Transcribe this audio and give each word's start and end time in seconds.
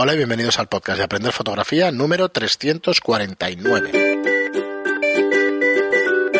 Hola 0.00 0.14
y 0.14 0.16
bienvenidos 0.16 0.60
al 0.60 0.68
podcast 0.68 0.98
de 0.98 1.02
Aprender 1.02 1.32
Fotografía 1.32 1.90
número 1.90 2.28
349. 2.28 3.90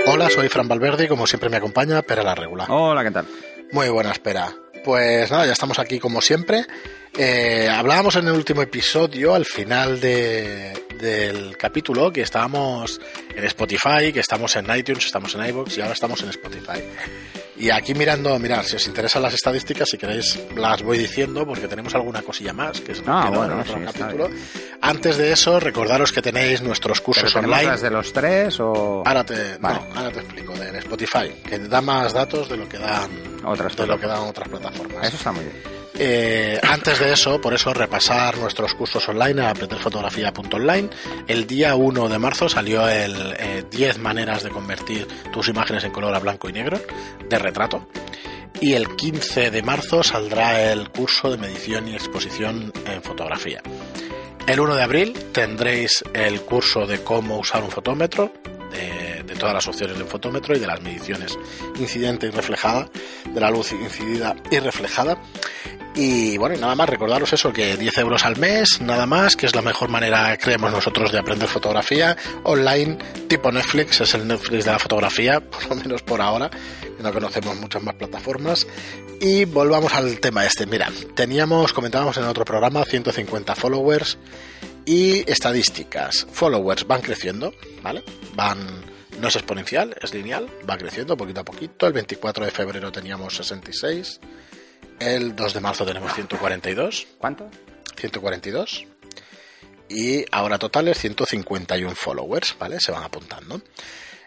Hola, 0.07 0.31
soy 0.31 0.49
Fran 0.49 0.69
Valverde 0.69 1.07
y 1.07 1.08
como 1.08 1.26
siempre 1.26 1.50
me 1.50 1.57
acompaña 1.57 2.00
Pera 2.02 2.23
la 2.23 2.36
Regula. 2.36 2.67
Hola, 2.68 3.02
¿qué 3.02 3.10
tal? 3.10 3.26
Muy 3.73 3.89
buena 3.89 4.13
espera. 4.13 4.55
Pues 4.84 5.29
nada, 5.33 5.44
ya 5.44 5.55
estamos 5.55 5.81
aquí 5.81 5.99
como 5.99 6.21
siempre. 6.21 6.67
Eh, 7.18 7.68
hablábamos 7.68 8.14
en 8.14 8.29
el 8.29 8.34
último 8.34 8.62
episodio, 8.62 9.34
al 9.34 9.45
final 9.45 10.00
de, 10.00 10.80
del 11.00 11.56
capítulo, 11.56 12.12
que 12.12 12.20
estábamos 12.20 13.00
en 13.34 13.43
Spotify, 13.43 14.12
que 14.14 14.20
estamos 14.20 14.54
en 14.54 14.66
iTunes, 14.72 15.04
estamos 15.04 15.34
en 15.34 15.45
iVoox 15.46 15.79
y 15.79 15.80
ahora 15.80 15.95
estamos 15.95 16.22
en 16.22 16.29
Spotify. 16.29 16.80
Y 17.59 17.70
aquí 17.70 17.93
mirando, 17.95 18.38
mirad, 18.38 18.62
si 18.62 18.77
os 18.77 18.86
interesan 18.86 19.22
las 19.22 19.34
estadísticas, 19.34 19.88
si 19.90 19.98
queréis 19.98 20.38
las 20.54 20.82
voy 20.82 20.96
diciendo, 20.98 21.45
porque 21.45 21.66
tenemos 21.66 21.95
alguna 21.95 22.22
cosilla 22.22 22.52
más 22.52 22.80
que 22.80 22.93
es 22.93 23.02
Ah, 23.07 23.30
bueno, 23.34 23.54
en 23.54 23.61
otro 23.61 23.75
sí, 23.79 23.84
capítulo. 23.84 24.30
Antes 24.80 25.16
de 25.16 25.32
eso, 25.32 25.58
recordaros 25.58 26.13
que 26.13 26.22
tenéis 26.22 26.63
nuestros 26.63 26.99
¿Pero 27.00 27.04
cursos 27.07 27.32
tenemos 27.32 27.52
online. 27.57 27.71
las 27.72 27.82
de 27.82 27.90
los 27.90 28.13
tres 28.13 28.61
o...? 28.61 29.02
Ahora 29.04 29.25
te, 29.25 29.58
Vale. 29.58 29.80
no, 29.93 29.99
ahora 29.99 30.11
te 30.13 30.21
explico, 30.21 30.52
de 30.54 30.68
en 30.68 30.76
Spotify, 30.76 31.30
que 31.49 31.58
da 31.58 31.80
más 31.80 32.12
datos 32.12 32.48
de 32.48 32.56
lo 32.56 32.68
que 32.68 32.78
dan 32.78 33.10
Otras 33.44 33.74
de 33.77 33.86
lo 33.86 33.98
que 33.98 34.06
dan 34.06 34.20
otras 34.20 34.48
plataformas. 34.48 35.06
Eso 35.08 35.16
está 35.16 35.32
muy 35.32 35.44
bien. 35.44 35.77
Eh, 36.00 36.60
antes 36.62 37.00
de 37.00 37.12
eso, 37.12 37.40
por 37.40 37.54
eso, 37.54 37.74
repasar 37.74 38.38
nuestros 38.38 38.72
cursos 38.74 39.08
online 39.08 39.42
en 39.42 39.48
aprenderfotografía.online. 39.48 40.90
El 41.26 41.44
día 41.44 41.74
1 41.74 42.08
de 42.08 42.18
marzo 42.20 42.48
salió 42.48 42.88
el 42.88 43.34
eh, 43.36 43.64
10 43.68 43.98
maneras 43.98 44.44
de 44.44 44.50
convertir 44.50 45.08
tus 45.32 45.48
imágenes 45.48 45.82
en 45.82 45.90
color 45.90 46.14
a 46.14 46.20
blanco 46.20 46.48
y 46.48 46.52
negro 46.52 46.80
de 47.28 47.38
retrato. 47.40 47.88
Y 48.60 48.74
el 48.74 48.94
15 48.94 49.50
de 49.50 49.62
marzo 49.62 50.04
saldrá 50.04 50.70
el 50.70 50.88
curso 50.90 51.32
de 51.32 51.38
medición 51.38 51.88
y 51.88 51.94
exposición 51.94 52.72
en 52.86 53.02
fotografía. 53.02 53.60
El 54.46 54.60
1 54.60 54.76
de 54.76 54.82
abril 54.82 55.14
tendréis 55.32 56.04
el 56.14 56.42
curso 56.42 56.86
de 56.86 57.02
cómo 57.02 57.38
usar 57.38 57.64
un 57.64 57.72
fotómetro, 57.72 58.33
de, 58.70 59.24
de 59.24 59.34
todas 59.34 59.55
las 59.55 59.66
opciones 59.66 59.96
de 59.96 60.05
un 60.05 60.08
fotómetro 60.08 60.56
y 60.56 60.60
de 60.60 60.66
las 60.68 60.80
mediciones 60.80 61.36
incidente 61.77 62.28
y 62.28 62.30
reflejada, 62.30 62.88
de 63.27 63.40
la 63.40 63.50
luz 63.50 63.72
incidida 63.72 64.36
y 64.48 64.60
reflejada. 64.60 65.20
Y 66.00 66.38
bueno, 66.38 66.54
y 66.54 66.58
nada 66.60 66.77
más 66.77 66.88
recordaros 66.88 67.32
eso, 67.32 67.52
que 67.52 67.77
10 67.77 67.98
euros 67.98 68.24
al 68.24 68.36
mes, 68.36 68.80
nada 68.80 69.04
más, 69.04 69.34
que 69.34 69.46
es 69.46 69.56
la 69.56 69.62
mejor 69.62 69.88
manera, 69.88 70.36
creemos 70.36 70.70
nosotros, 70.70 71.10
de 71.10 71.18
aprender 71.18 71.48
fotografía 71.48 72.16
online, 72.44 72.98
tipo 73.27 73.50
Netflix, 73.50 74.02
es 74.02 74.14
el 74.14 74.28
Netflix 74.28 74.64
de 74.64 74.70
la 74.70 74.78
fotografía, 74.78 75.40
por 75.50 75.66
lo 75.66 75.74
menos 75.74 76.02
por 76.02 76.20
ahora, 76.20 76.52
no 77.00 77.12
conocemos 77.12 77.56
muchas 77.56 77.82
más 77.82 77.96
plataformas. 77.96 78.64
Y 79.20 79.44
volvamos 79.44 79.92
al 79.92 80.20
tema 80.20 80.46
este. 80.46 80.66
Mira, 80.66 80.88
teníamos, 81.16 81.72
comentábamos 81.72 82.16
en 82.16 82.27
otro 82.27 82.44
programa, 82.44 82.84
150 82.84 83.56
followers 83.56 84.18
y 84.86 85.28
estadísticas. 85.28 86.28
Followers 86.30 86.86
van 86.86 87.00
creciendo, 87.00 87.52
¿vale? 87.83 88.05
Van, 88.36 88.58
no 89.20 89.27
es 89.27 89.34
exponencial, 89.34 89.96
es 90.00 90.14
lineal, 90.14 90.48
va 90.70 90.78
creciendo 90.78 91.16
poquito 91.16 91.40
a 91.40 91.44
poquito. 91.44 91.88
El 91.88 91.92
24 91.92 92.44
de 92.44 92.52
febrero 92.52 92.92
teníamos 92.92 93.34
66, 93.34 94.20
el 95.00 95.34
2 95.34 95.54
de 95.54 95.60
marzo 95.60 95.84
tenemos 95.84 96.12
142, 96.14 97.06
¿Cuánto? 97.18 97.50
142 97.96 98.86
y 99.88 100.24
ahora 100.30 100.58
totales 100.58 100.98
151 100.98 101.94
followers, 101.94 102.56
¿vale? 102.58 102.78
Se 102.80 102.92
van 102.92 103.02
apuntando. 103.02 103.60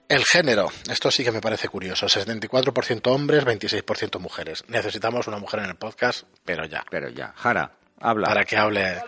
El 0.08 0.26
género, 0.26 0.70
esto 0.90 1.10
sí 1.10 1.24
que 1.24 1.32
me 1.32 1.40
parece 1.40 1.70
curioso, 1.70 2.08
74% 2.08 3.08
hombres, 3.08 3.46
26% 3.46 4.20
mujeres. 4.20 4.64
Necesitamos 4.68 5.28
una 5.28 5.38
mujer 5.38 5.62
en 5.62 5.68
el 5.68 5.76
podcast, 5.76 6.24
pero 6.44 6.66
ya. 6.66 6.84
Pero 6.90 7.10
ya. 7.10 7.34
Jara, 7.38 7.72
habla. 8.00 8.28
Para 8.28 8.44
que 8.44 8.58
hable. 8.58 9.02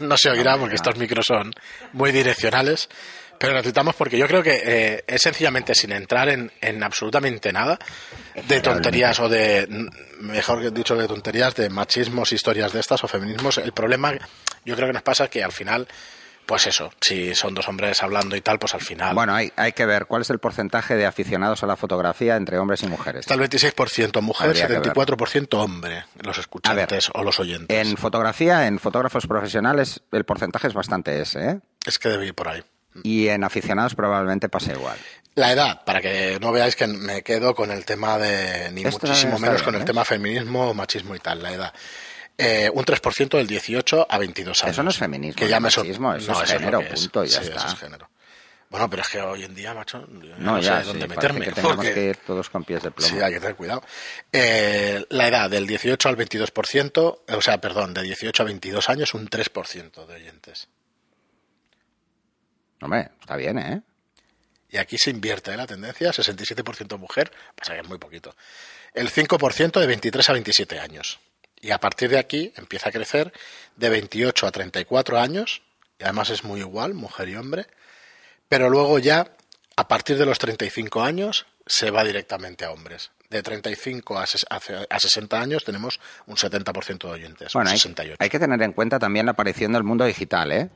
No 0.00 0.16
se 0.16 0.30
oirá 0.30 0.56
porque 0.56 0.76
estos 0.76 0.96
micros 0.96 1.26
son 1.26 1.52
muy 1.92 2.12
direccionales, 2.12 2.88
pero 3.38 3.54
necesitamos 3.54 3.94
porque 3.94 4.18
yo 4.18 4.26
creo 4.26 4.42
que 4.42 4.60
eh, 4.64 5.04
es 5.06 5.22
sencillamente 5.22 5.74
sin 5.74 5.92
entrar 5.92 6.28
en, 6.28 6.50
en 6.60 6.82
absolutamente 6.82 7.52
nada 7.52 7.78
de 8.46 8.60
tonterías 8.60 9.18
o 9.20 9.28
de, 9.28 9.66
mejor 10.20 10.72
dicho, 10.72 10.96
de 10.96 11.06
tonterías, 11.06 11.54
de 11.54 11.70
machismos, 11.70 12.32
historias 12.32 12.72
de 12.72 12.80
estas 12.80 13.02
o 13.04 13.08
feminismos. 13.08 13.58
El 13.58 13.72
problema, 13.72 14.12
yo 14.64 14.74
creo 14.76 14.88
que 14.88 14.92
nos 14.92 15.02
pasa 15.02 15.28
que 15.28 15.42
al 15.42 15.52
final, 15.52 15.86
pues 16.46 16.66
eso, 16.66 16.92
si 17.00 17.34
son 17.34 17.54
dos 17.54 17.68
hombres 17.68 18.02
hablando 18.02 18.34
y 18.36 18.40
tal, 18.40 18.58
pues 18.58 18.74
al 18.74 18.80
final. 18.80 19.14
Bueno, 19.14 19.34
hay, 19.34 19.52
hay 19.56 19.72
que 19.72 19.86
ver 19.86 20.06
cuál 20.06 20.22
es 20.22 20.30
el 20.30 20.38
porcentaje 20.38 20.96
de 20.96 21.06
aficionados 21.06 21.62
a 21.62 21.66
la 21.66 21.76
fotografía 21.76 22.36
entre 22.36 22.58
hombres 22.58 22.82
y 22.82 22.86
mujeres. 22.86 23.20
Está 23.20 23.34
el 23.34 23.40
26% 23.40 24.20
mujer, 24.20 24.48
Habría 24.48 24.66
que 24.66 24.78
ver. 24.78 24.82
74% 24.82 25.54
hombre, 25.54 26.04
los 26.22 26.38
escuchantes 26.38 27.10
o 27.14 27.22
los 27.22 27.38
oyentes. 27.38 27.76
En 27.76 27.96
fotografía, 27.96 28.66
en 28.66 28.78
fotógrafos 28.78 29.26
profesionales, 29.26 30.00
el 30.12 30.24
porcentaje 30.24 30.68
es 30.68 30.74
bastante 30.74 31.20
ese, 31.20 31.50
¿eh? 31.50 31.60
Es 31.86 31.98
que 31.98 32.08
debe 32.08 32.26
ir 32.26 32.34
por 32.34 32.48
ahí. 32.48 32.62
Y 33.02 33.28
en 33.28 33.44
aficionados 33.44 33.94
probablemente 33.94 34.48
pase 34.48 34.72
igual. 34.72 34.96
La 35.34 35.52
edad, 35.52 35.84
para 35.84 36.00
que 36.00 36.38
no 36.40 36.50
veáis 36.52 36.74
que 36.74 36.86
me 36.86 37.22
quedo 37.22 37.54
con 37.54 37.70
el 37.70 37.84
tema 37.84 38.18
de, 38.18 38.70
ni 38.72 38.82
Esto 38.84 39.06
muchísimo 39.06 39.38
menos 39.38 39.56
bien, 39.56 39.64
con 39.64 39.74
el 39.76 39.82
¿eh? 39.82 39.84
tema 39.84 40.04
feminismo, 40.04 40.74
machismo 40.74 41.14
y 41.14 41.20
tal, 41.20 41.42
la 41.42 41.52
edad. 41.52 41.74
Eh, 42.36 42.70
un 42.72 42.84
3% 42.84 43.36
del 43.36 43.46
18 43.46 44.06
a 44.10 44.18
22 44.18 44.62
años. 44.64 44.72
Eso 44.74 44.82
no 44.82 44.90
es 44.90 44.96
feminismo, 44.98 45.38
Que 45.38 45.48
ya 45.48 45.60
me 45.60 45.64
machismo, 45.64 46.14
eso 46.14 46.32
No, 46.32 46.42
es 46.42 46.52
lo 46.52 46.58
género, 46.58 46.80
es. 46.80 47.00
punto, 47.00 47.24
ya 47.24 47.40
Sí, 47.40 47.48
está. 47.48 47.56
eso 47.58 47.68
es 47.68 47.74
género. 47.80 48.08
Bueno, 48.70 48.90
pero 48.90 49.00
es 49.02 49.08
que 49.08 49.20
hoy 49.20 49.44
en 49.44 49.54
día, 49.54 49.72
macho, 49.74 50.06
yo 50.06 50.36
No, 50.38 50.52
no, 50.56 50.60
ya, 50.60 50.80
sé 50.80 50.86
dónde 50.88 51.02
sí, 51.04 51.08
meterme. 51.08 51.44
que 51.46 51.52
tenemos 51.52 51.76
porque- 51.76 51.94
que 51.94 52.04
ir 52.04 52.16
todos 52.18 52.50
con 52.50 52.64
pies 52.64 52.82
de 52.82 52.90
plomo. 52.90 53.08
Sí, 53.10 53.20
hay 53.20 53.32
que 53.32 53.40
tener 53.40 53.56
cuidado. 53.56 53.82
Eh, 54.30 55.04
la 55.08 55.26
edad 55.28 55.48
del 55.48 55.66
18 55.66 56.08
al 56.08 56.16
22%, 56.16 57.22
o 57.28 57.40
sea, 57.40 57.60
perdón, 57.60 57.94
de 57.94 58.02
18 58.02 58.42
a 58.42 58.46
22 58.46 58.88
años, 58.90 59.14
un 59.14 59.26
3% 59.28 60.06
de 60.06 60.14
oyentes. 60.16 60.68
Hombre, 62.80 63.10
está 63.20 63.36
bien, 63.36 63.58
¿eh? 63.58 63.82
Y 64.70 64.76
aquí 64.76 64.98
se 64.98 65.10
invierte 65.10 65.52
¿eh? 65.52 65.56
la 65.56 65.66
tendencia, 65.66 66.10
67% 66.10 66.98
mujer, 66.98 67.32
pasa 67.56 67.72
que 67.74 67.80
es 67.80 67.88
muy 67.88 67.98
poquito. 67.98 68.34
El 68.94 69.10
5% 69.10 69.80
de 69.80 69.86
23 69.86 70.28
a 70.28 70.32
27 70.32 70.78
años. 70.78 71.20
Y 71.60 71.70
a 71.70 71.78
partir 71.78 72.10
de 72.10 72.18
aquí 72.18 72.52
empieza 72.56 72.90
a 72.90 72.92
crecer 72.92 73.32
de 73.76 73.88
28 73.88 74.46
a 74.46 74.50
34 74.50 75.18
años, 75.18 75.62
y 75.98 76.04
además 76.04 76.30
es 76.30 76.44
muy 76.44 76.60
igual, 76.60 76.94
mujer 76.94 77.28
y 77.30 77.36
hombre, 77.36 77.66
pero 78.48 78.68
luego 78.70 78.98
ya, 78.98 79.32
a 79.76 79.88
partir 79.88 80.18
de 80.18 80.26
los 80.26 80.38
35 80.38 81.02
años, 81.02 81.46
se 81.66 81.90
va 81.90 82.04
directamente 82.04 82.64
a 82.64 82.70
hombres. 82.70 83.10
De 83.30 83.42
35 83.42 84.18
a, 84.18 84.22
a 84.22 84.26
ce- 84.26 84.86
a 84.88 85.00
60 85.00 85.40
años 85.40 85.64
tenemos 85.64 85.98
un 86.26 86.36
70% 86.36 86.98
de 87.08 87.12
oyentes, 87.12 87.52
Bueno, 87.52 87.70
hay, 87.70 87.76
68. 87.78 88.16
hay 88.18 88.30
que 88.30 88.38
tener 88.38 88.62
en 88.62 88.72
cuenta 88.72 88.98
también 88.98 89.26
la 89.26 89.32
aparición 89.32 89.72
del 89.72 89.82
mundo 89.84 90.04
digital, 90.04 90.52
¿eh? 90.52 90.70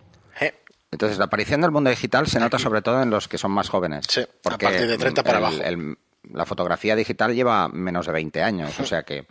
Entonces, 0.93 1.19
la 1.19 1.25
aparición 1.25 1.61
del 1.63 1.71
mundo 1.73 1.91
digital 1.91 2.27
se 2.29 2.39
nota 2.39 2.59
sobre 2.59 2.83
todo 2.83 3.03
en 3.03 3.11
los 3.11 3.27
que 3.27 3.39
son 3.39 3.51
más 3.51 3.69
jóvenes. 3.69 4.05
Sí, 4.09 4.21
a 4.21 4.27
porque 4.43 4.67
partir 4.67 4.87
de 4.87 4.99
30 4.99 5.23
para 5.25 5.39
el- 5.39 5.45
abajo. 5.45 5.63
el- 5.65 5.99
la 6.33 6.47
fotografía 6.47 6.95
digital 6.95 7.35
lleva 7.35 7.67
menos 7.69 8.07
de 8.07 8.13
20 8.13 8.43
años, 8.43 8.79
o 8.79 8.85
sea 8.87 9.03
que, 9.03 9.27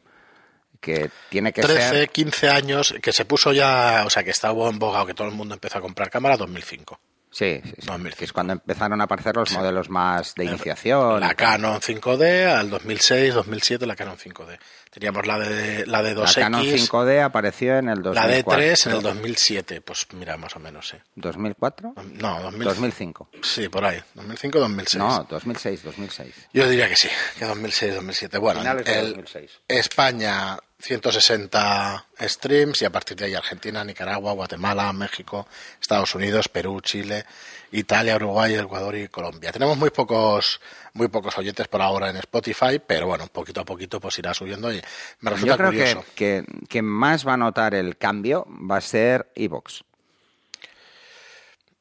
que 0.82 1.10
tiene 1.30 1.54
que 1.54 1.62
13, 1.62 1.90
ser... 1.90 2.10
15 2.10 2.50
años, 2.50 2.94
que 3.02 3.14
se 3.14 3.24
puso 3.26 3.54
ya, 3.54 4.04
o 4.06 4.10
sea, 4.10 4.24
que 4.24 4.32
estaba 4.32 4.68
en 4.70 4.78
boga 4.80 5.04
o 5.04 5.06
que 5.06 5.14
todo 5.14 5.28
el 5.28 5.34
mundo 5.34 5.54
empezó 5.54 5.78
a 5.78 5.82
comprar 5.82 6.10
cámara, 6.10 6.36
2005. 6.36 7.00
Sí, 7.30 7.62
sí, 7.64 7.70
sí, 7.80 7.86
2005. 7.88 8.18
que 8.20 8.26
es 8.26 8.34
cuando 8.34 8.52
empezaron 8.54 9.00
a 9.00 9.06
aparecer 9.06 9.38
los 9.38 9.54
modelos 9.54 9.90
más 9.90 10.36
de 10.36 10.44
iniciación. 10.46 11.22
La 11.22 11.34
Canon 11.34 11.80
5D, 11.80 12.46
al 12.54 12.70
2006, 12.70 13.34
2007 13.36 13.86
la 13.86 13.96
Canon 13.96 14.18
5D. 14.18 14.58
Teníamos 14.91 15.25
la 15.25 15.40
de 15.40 15.85
la 15.88 16.03
de 16.03 16.13
La 16.13 16.22
2X, 16.25 16.35
Canon 16.35 16.63
5D 16.66 17.24
apareció 17.24 17.78
en 17.78 17.88
el 17.88 18.02
2004. 18.03 18.13
la 18.13 18.57
D3 18.57 18.85
en 18.88 18.91
el 18.97 19.02
2007, 19.02 19.81
pues 19.81 20.06
mira, 20.13 20.35
más 20.35 20.53
o 20.57 20.59
menos, 20.59 20.90
sí. 20.90 20.97
¿2004? 21.16 21.94
No, 22.22 22.41
2000, 22.41 22.63
2005. 22.68 23.30
Sí, 23.41 23.69
por 23.69 23.85
ahí, 23.85 24.01
2005, 24.16 24.59
2006. 24.59 24.96
No, 25.00 25.24
2006, 25.30 25.84
2006. 25.84 26.35
Yo 26.53 26.68
diría 26.68 26.90
que 26.90 26.97
sí, 26.97 27.07
que 27.40 27.46
2006, 27.46 27.96
2007. 27.96 28.38
Bueno, 28.38 28.59
Finales 28.59 28.88
el- 28.88 29.07
2006. 29.13 29.51
España 29.69 30.57
160 30.80 32.06
streams 32.19 32.81
y 32.81 32.85
a 32.85 32.90
partir 32.91 33.16
de 33.16 33.25
ahí 33.25 33.34
Argentina, 33.35 33.84
Nicaragua, 33.84 34.34
Guatemala, 34.34 34.92
México, 34.94 35.48
Estados 35.80 36.13
Unidos, 36.16 36.50
Perú, 36.50 36.81
Chile, 36.81 37.25
Italia, 37.71 38.15
Uruguay, 38.18 38.56
Ecuador 38.56 38.95
y 38.97 39.07
Colombia. 39.07 39.51
Tenemos 39.51 39.77
muy 39.77 39.89
pocos 39.91 40.59
muy 40.94 41.07
pocos 41.07 41.38
oyentes 41.38 41.68
por 41.69 41.81
ahora 41.81 42.09
en 42.09 42.18
Spotify, 42.18 42.79
pero 42.85 43.07
bueno, 43.07 43.27
poquito 43.27 43.62
a 43.62 43.65
poquito 43.65 44.00
pues 44.00 44.19
irá 44.19 44.33
subiendo 44.33 44.71
y 44.73 44.81
me 45.21 45.31
resulta 45.31 45.53
Yo 45.53 45.57
creo 45.57 45.71
que, 45.71 45.77
curioso. 45.77 46.06
que, 46.15 46.45
que 46.68 46.81
más 46.81 47.25
va 47.25 47.33
a 47.33 47.38
notar 47.38 47.73
el 47.73 47.97
cambio 47.97 48.45
va 48.69 48.77
a 48.77 48.81
ser 48.81 49.31
Evox. 49.35 49.83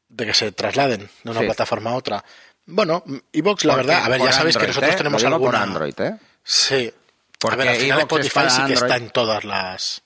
de 0.08 0.26
que 0.26 0.34
se 0.34 0.52
trasladen 0.52 1.08
de 1.24 1.30
una 1.30 1.40
Sí. 1.40 1.46
plataforma 1.46 1.90
a 1.90 1.94
otra. 1.94 2.24
Bueno, 2.66 3.02
Evox, 3.32 3.64
la 3.64 3.76
verdad, 3.76 4.04
a 4.04 4.08
ver, 4.08 4.20
ya 4.20 4.32
sabéis 4.32 4.56
que 4.56 4.66
nosotros 4.66 4.96
tenemos 4.96 5.22
Lo 5.22 5.28
digo 5.28 5.34
alguna... 5.36 5.50
por 5.52 5.60
Android, 5.68 6.00
¿eh? 6.00 6.16
Sí. 6.42 6.92
Porque 7.38 7.54
a 7.54 7.58
ver, 7.58 7.68
al 7.68 7.76
final 7.76 7.98
Spotify 8.00 8.40
sí 8.50 8.62
que 8.66 8.72
está 8.74 8.96
en 8.96 9.10
todas 9.10 9.44
las... 9.44 10.02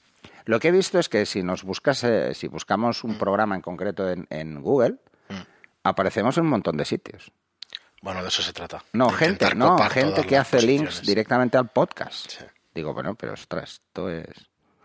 Lo 0.47 0.61
que 0.61 0.69
he 0.69 0.73
visto 0.73 0.99
es 0.99 1.09
que 1.09 1.25
si 1.27 1.43
nos 1.43 1.63
buscas, 1.63 2.05
eh, 2.05 2.33
si 2.35 2.49
buscamos 2.49 3.03
Mm. 3.03 3.09
un 3.11 3.19
programa 3.19 3.55
en 3.55 3.63
concreto 3.63 4.09
en, 4.11 4.27
en 4.31 4.61
Google, 4.63 4.97
aparecemos 5.85 6.37
en 6.39 6.45
un 6.45 6.51
montón 6.51 6.77
de 6.77 6.85
sitios. 6.85 7.31
Bueno, 8.03 8.23
de 8.23 8.29
eso 8.29 8.43
se 8.43 8.53
trata. 8.53 8.85
No, 8.93 9.09
gente, 9.11 9.55
no, 9.55 9.79
gente 9.89 10.27
que 10.27 10.37
hace 10.37 10.61
links 10.61 11.03
directamente 11.03 11.57
al 11.57 11.69
podcast. 11.69 12.31
Sí. 12.31 12.45
Digo, 12.75 12.93
bueno, 12.93 13.15
pero 13.15 13.33
ostras, 13.35 13.75
esto 13.75 14.11
es... 14.11 14.27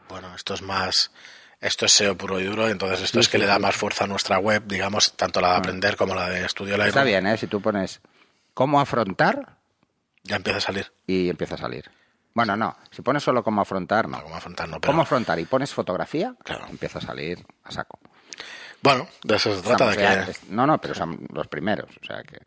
Bueno, 0.07 0.33
esto 0.35 0.53
es 0.53 0.61
más 0.61 1.11
Esto 1.59 1.85
es 1.85 1.91
SEO 1.93 2.15
puro 2.17 2.39
y 2.39 2.45
duro, 2.45 2.69
entonces 2.69 3.01
esto 3.01 3.19
es 3.19 3.27
que 3.27 3.37
le 3.37 3.45
da 3.45 3.59
más 3.59 3.75
fuerza 3.75 4.05
a 4.05 4.07
nuestra 4.07 4.37
web, 4.39 4.63
digamos, 4.65 5.13
tanto 5.17 5.41
la 5.41 5.51
de 5.51 5.57
aprender 5.57 5.97
como 5.97 6.15
la 6.15 6.29
de 6.29 6.45
estudio 6.45 6.77
Lightroom. 6.77 6.87
Está 6.87 7.03
bien, 7.03 7.27
¿eh? 7.27 7.37
Si 7.37 7.47
tú 7.47 7.59
pones 7.61 7.99
cómo 8.53 8.79
afrontar 8.79 9.57
Ya 10.23 10.37
empieza 10.37 10.59
a 10.59 10.61
salir. 10.61 10.91
y 11.05 11.29
empieza 11.29 11.55
a 11.55 11.57
salir. 11.57 11.91
Bueno, 12.33 12.55
no. 12.55 12.77
Si 12.91 13.01
pones 13.01 13.23
solo 13.23 13.43
cómo 13.43 13.59
afrontar, 13.61 14.07
no. 14.07 14.17
No, 14.17 14.23
cómo 14.23 14.35
afrontar, 14.35 14.69
no, 14.69 14.79
pero- 14.79 14.93
¿Cómo 14.93 15.01
afrontar? 15.01 15.37
Y 15.39 15.45
pones 15.45 15.73
fotografía, 15.73 16.35
Claro. 16.43 16.67
empieza 16.69 16.99
a 16.99 17.01
salir 17.01 17.45
a 17.65 17.71
saco. 17.71 17.99
Bueno, 18.81 19.07
de 19.23 19.35
eso 19.35 19.55
se 19.55 19.61
trata, 19.61 19.91
Estamos 19.91 20.27
de 20.27 20.33
que... 20.33 20.39
No, 20.53 20.65
no, 20.65 20.79
pero 20.79 20.93
son 20.95 21.25
los 21.33 21.47
primeros. 21.47 21.89
O 22.01 22.05
sea 22.05 22.23
que. 22.23 22.37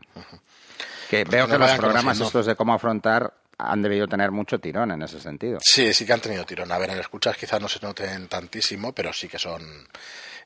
Que 1.10 1.24
veo 1.24 1.46
nos 1.46 1.52
que 1.52 1.58
los 1.58 1.72
programas 1.78 2.20
estos 2.20 2.46
de 2.46 2.56
cómo 2.56 2.72
afrontar 2.74 3.34
han 3.58 3.82
debido 3.82 4.08
tener 4.08 4.30
mucho 4.30 4.58
tirón 4.58 4.90
en 4.92 5.02
ese 5.02 5.20
sentido. 5.20 5.58
Sí, 5.62 5.92
sí 5.92 6.06
que 6.06 6.12
han 6.12 6.20
tenido 6.20 6.44
tirón. 6.44 6.72
A 6.72 6.78
ver, 6.78 6.90
en 6.90 6.98
escuchas 6.98 7.36
quizás 7.36 7.60
no 7.60 7.68
se 7.68 7.80
noten 7.80 8.28
tantísimo, 8.28 8.92
pero 8.94 9.12
sí 9.12 9.28
que 9.28 9.38
son... 9.38 9.62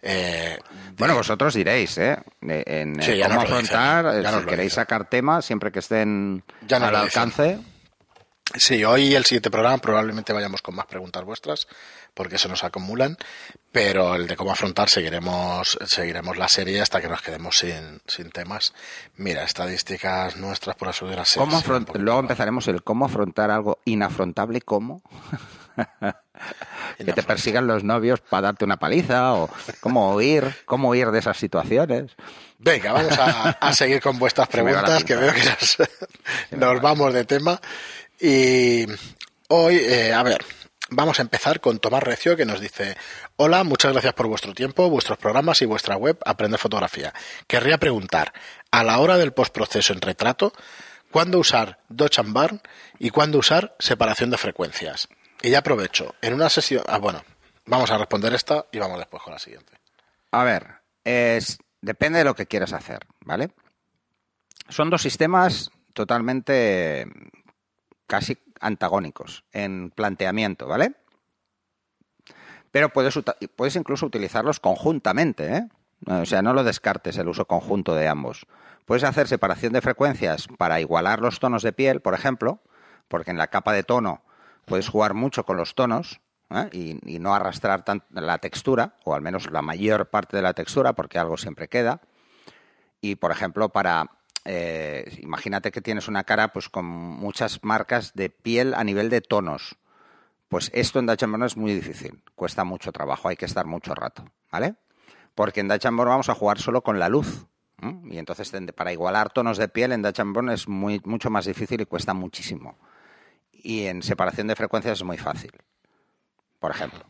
eh, 0.02 0.58
Bueno, 0.98 1.14
vosotros 1.14 1.54
diréis, 1.54 1.96
¿eh? 1.98 2.18
En 2.42 3.00
Sí, 3.00 3.12
eh, 3.12 3.18
ya 3.18 3.28
cómo 3.28 3.42
afrontar, 3.42 4.06
eh, 4.06 4.40
si 4.40 4.46
queréis 4.46 4.72
sacar 4.74 5.08
temas, 5.08 5.44
siempre 5.44 5.70
que 5.72 5.78
estén 5.78 6.42
Ya 6.66 6.76
al 6.78 6.96
alcance. 6.96 7.58
Sí, 8.54 8.84
hoy 8.84 9.14
el 9.14 9.24
siguiente 9.24 9.50
programa 9.50 9.78
probablemente 9.78 10.32
vayamos 10.32 10.62
con 10.62 10.74
más 10.74 10.86
preguntas 10.86 11.24
vuestras 11.24 11.66
porque 12.16 12.38
se 12.38 12.48
nos 12.48 12.64
acumulan, 12.64 13.16
pero 13.70 14.14
el 14.14 14.26
de 14.26 14.36
cómo 14.36 14.50
afrontar 14.50 14.88
seguiremos 14.88 15.78
seguiremos 15.86 16.38
la 16.38 16.48
serie 16.48 16.80
hasta 16.80 17.00
que 17.02 17.08
nos 17.08 17.20
quedemos 17.20 17.58
sin, 17.58 18.00
sin 18.06 18.30
temas. 18.30 18.72
Mira, 19.16 19.44
estadísticas 19.44 20.36
nuestras 20.36 20.76
por 20.76 20.88
¿Cómo 20.94 21.60
afront- 21.60 21.94
Luego 21.98 22.18
empezaremos 22.20 22.66
el 22.68 22.82
cómo 22.82 23.04
afrontar 23.04 23.50
algo 23.50 23.78
inafrontable, 23.84 24.62
¿cómo? 24.62 25.02
que 26.96 27.12
te 27.12 27.22
persigan 27.22 27.66
los 27.66 27.84
novios 27.84 28.20
para 28.20 28.46
darte 28.48 28.64
una 28.64 28.78
paliza 28.78 29.34
o 29.34 29.50
cómo 29.80 30.14
huir, 30.14 30.56
cómo 30.64 30.88
huir 30.88 31.10
de 31.10 31.18
esas 31.18 31.36
situaciones. 31.36 32.12
Venga, 32.58 32.92
vamos 32.94 33.18
a, 33.18 33.50
a 33.50 33.72
seguir 33.74 34.00
con 34.00 34.18
vuestras 34.18 34.48
preguntas, 34.56 35.04
que 35.04 35.16
veo 35.16 35.32
que 35.34 35.42
nos, 35.44 35.76
nos 36.52 36.80
vamos 36.80 37.12
de 37.12 37.24
tema. 37.26 37.60
Y 38.18 38.86
hoy, 39.48 39.76
eh, 39.76 40.14
a 40.14 40.22
ver, 40.22 40.42
vamos 40.90 41.18
a 41.18 41.22
empezar 41.22 41.60
con 41.60 41.78
Tomás 41.78 42.02
Recio, 42.02 42.36
que 42.36 42.44
nos 42.44 42.60
dice, 42.60 42.96
hola, 43.36 43.64
muchas 43.64 43.92
gracias 43.92 44.14
por 44.14 44.26
vuestro 44.26 44.54
tiempo, 44.54 44.88
vuestros 44.88 45.18
programas 45.18 45.60
y 45.62 45.66
vuestra 45.66 45.96
web 45.96 46.18
Aprender 46.24 46.60
Fotografía. 46.60 47.12
Querría 47.46 47.78
preguntar, 47.78 48.32
a 48.70 48.84
la 48.84 48.98
hora 48.98 49.16
del 49.16 49.32
postproceso 49.32 49.92
en 49.92 50.00
retrato, 50.00 50.52
¿cuándo 51.10 51.38
usar 51.38 51.80
Dodge 51.88 52.20
and 52.20 52.32
Burn 52.32 52.60
y 52.98 53.10
cuándo 53.10 53.38
usar 53.38 53.74
separación 53.78 54.30
de 54.30 54.38
frecuencias? 54.38 55.08
Y 55.42 55.50
ya 55.50 55.58
aprovecho, 55.58 56.14
en 56.20 56.34
una 56.34 56.48
sesión... 56.48 56.84
Ah, 56.86 56.98
bueno, 56.98 57.22
vamos 57.66 57.90
a 57.90 57.98
responder 57.98 58.34
esta 58.34 58.66
y 58.72 58.78
vamos 58.78 58.98
después 58.98 59.22
con 59.22 59.32
la 59.32 59.38
siguiente. 59.38 59.72
A 60.30 60.44
ver, 60.44 60.76
es, 61.04 61.58
depende 61.80 62.18
de 62.18 62.24
lo 62.24 62.34
que 62.34 62.46
quieras 62.46 62.72
hacer, 62.72 63.00
¿vale? 63.20 63.50
Son 64.68 64.90
dos 64.90 65.02
sistemas 65.02 65.70
totalmente 65.92 67.06
casi 68.06 68.36
antagónicos 68.60 69.44
en 69.52 69.90
planteamiento, 69.90 70.66
¿vale? 70.66 70.94
Pero 72.70 72.92
puedes, 72.92 73.18
puedes 73.56 73.76
incluso 73.76 74.06
utilizarlos 74.06 74.60
conjuntamente, 74.60 75.56
¿eh? 75.56 75.68
O 76.06 76.26
sea, 76.26 76.42
no 76.42 76.52
lo 76.52 76.62
descartes 76.62 77.16
el 77.16 77.28
uso 77.28 77.46
conjunto 77.46 77.94
de 77.94 78.06
ambos. 78.06 78.46
Puedes 78.84 79.04
hacer 79.04 79.28
separación 79.28 79.72
de 79.72 79.80
frecuencias 79.80 80.46
para 80.58 80.80
igualar 80.80 81.20
los 81.20 81.40
tonos 81.40 81.62
de 81.62 81.72
piel, 81.72 82.00
por 82.00 82.14
ejemplo, 82.14 82.60
porque 83.08 83.30
en 83.30 83.38
la 83.38 83.48
capa 83.48 83.72
de 83.72 83.82
tono 83.82 84.22
puedes 84.64 84.88
jugar 84.88 85.14
mucho 85.14 85.44
con 85.44 85.56
los 85.56 85.74
tonos 85.74 86.20
¿eh? 86.50 86.68
y, 87.02 87.18
no 87.18 87.34
arrastrar 87.34 87.84
la 88.10 88.38
textura, 88.38 88.94
o 89.04 89.14
al 89.14 89.22
menos 89.22 89.50
la 89.50 89.62
mayor 89.62 90.10
parte 90.10 90.36
de 90.36 90.42
la 90.42 90.54
textura, 90.54 90.92
porque 90.92 91.18
algo 91.18 91.36
siempre 91.36 91.68
queda. 91.68 92.00
Y, 93.00 93.16
por 93.16 93.30
ejemplo, 93.30 93.70
para... 93.70 94.10
eh, 94.48 95.19
imagínate 95.22 95.72
que 95.72 95.81
tienes 95.81 96.06
una 96.06 96.22
cara 96.22 96.52
pues 96.52 96.69
con 96.69 96.84
muchas 96.84 97.64
marcas 97.64 98.14
de 98.14 98.31
piel 98.31 98.75
a 98.75 98.84
nivel 98.84 99.10
de 99.10 99.20
tonos. 99.20 99.76
Pues 100.48 100.70
esto 100.72 101.00
en 101.00 101.06
Dutch 101.06 101.25
es 101.25 101.56
muy 101.56 101.75
difícil, 101.75 102.22
cuesta 102.37 102.62
mucho 102.62 102.93
trabajo, 102.93 103.28
hay 103.28 103.37
que 103.37 103.46
estar 103.46 103.66
mucho 103.66 103.93
rato, 103.94 104.25
¿vale? 104.52 104.76
Porque 105.34 105.60
en 105.60 105.69
Dutch 105.69 105.84
vamos 105.84 106.28
a 106.28 106.34
jugar 106.34 106.58
solo 106.60 106.82
con 106.82 107.00
la 107.00 107.08
luz. 107.08 107.46
Y 108.04 108.19
entonces 108.19 108.52
para 108.75 108.93
igualar 108.93 109.32
tonos 109.32 109.58
de 109.58 109.69
piel 109.69 109.93
en 109.93 110.02
Dutch 110.02 110.20
es 110.52 110.69
muy, 110.69 111.00
mucho 111.04 111.28
más 111.28 111.46
difícil 111.46 111.81
y 111.81 111.87
cuesta 111.87 112.14
muchísimo. 112.14 112.78
Y 113.50 113.87
en 113.87 114.02
separación 114.02 114.46
de 114.46 114.54
frecuencias 114.54 114.99
es 114.99 115.04
muy 115.04 115.19
fácil. 115.19 115.50
Por 116.60 116.70
ejemplo, 116.70 117.00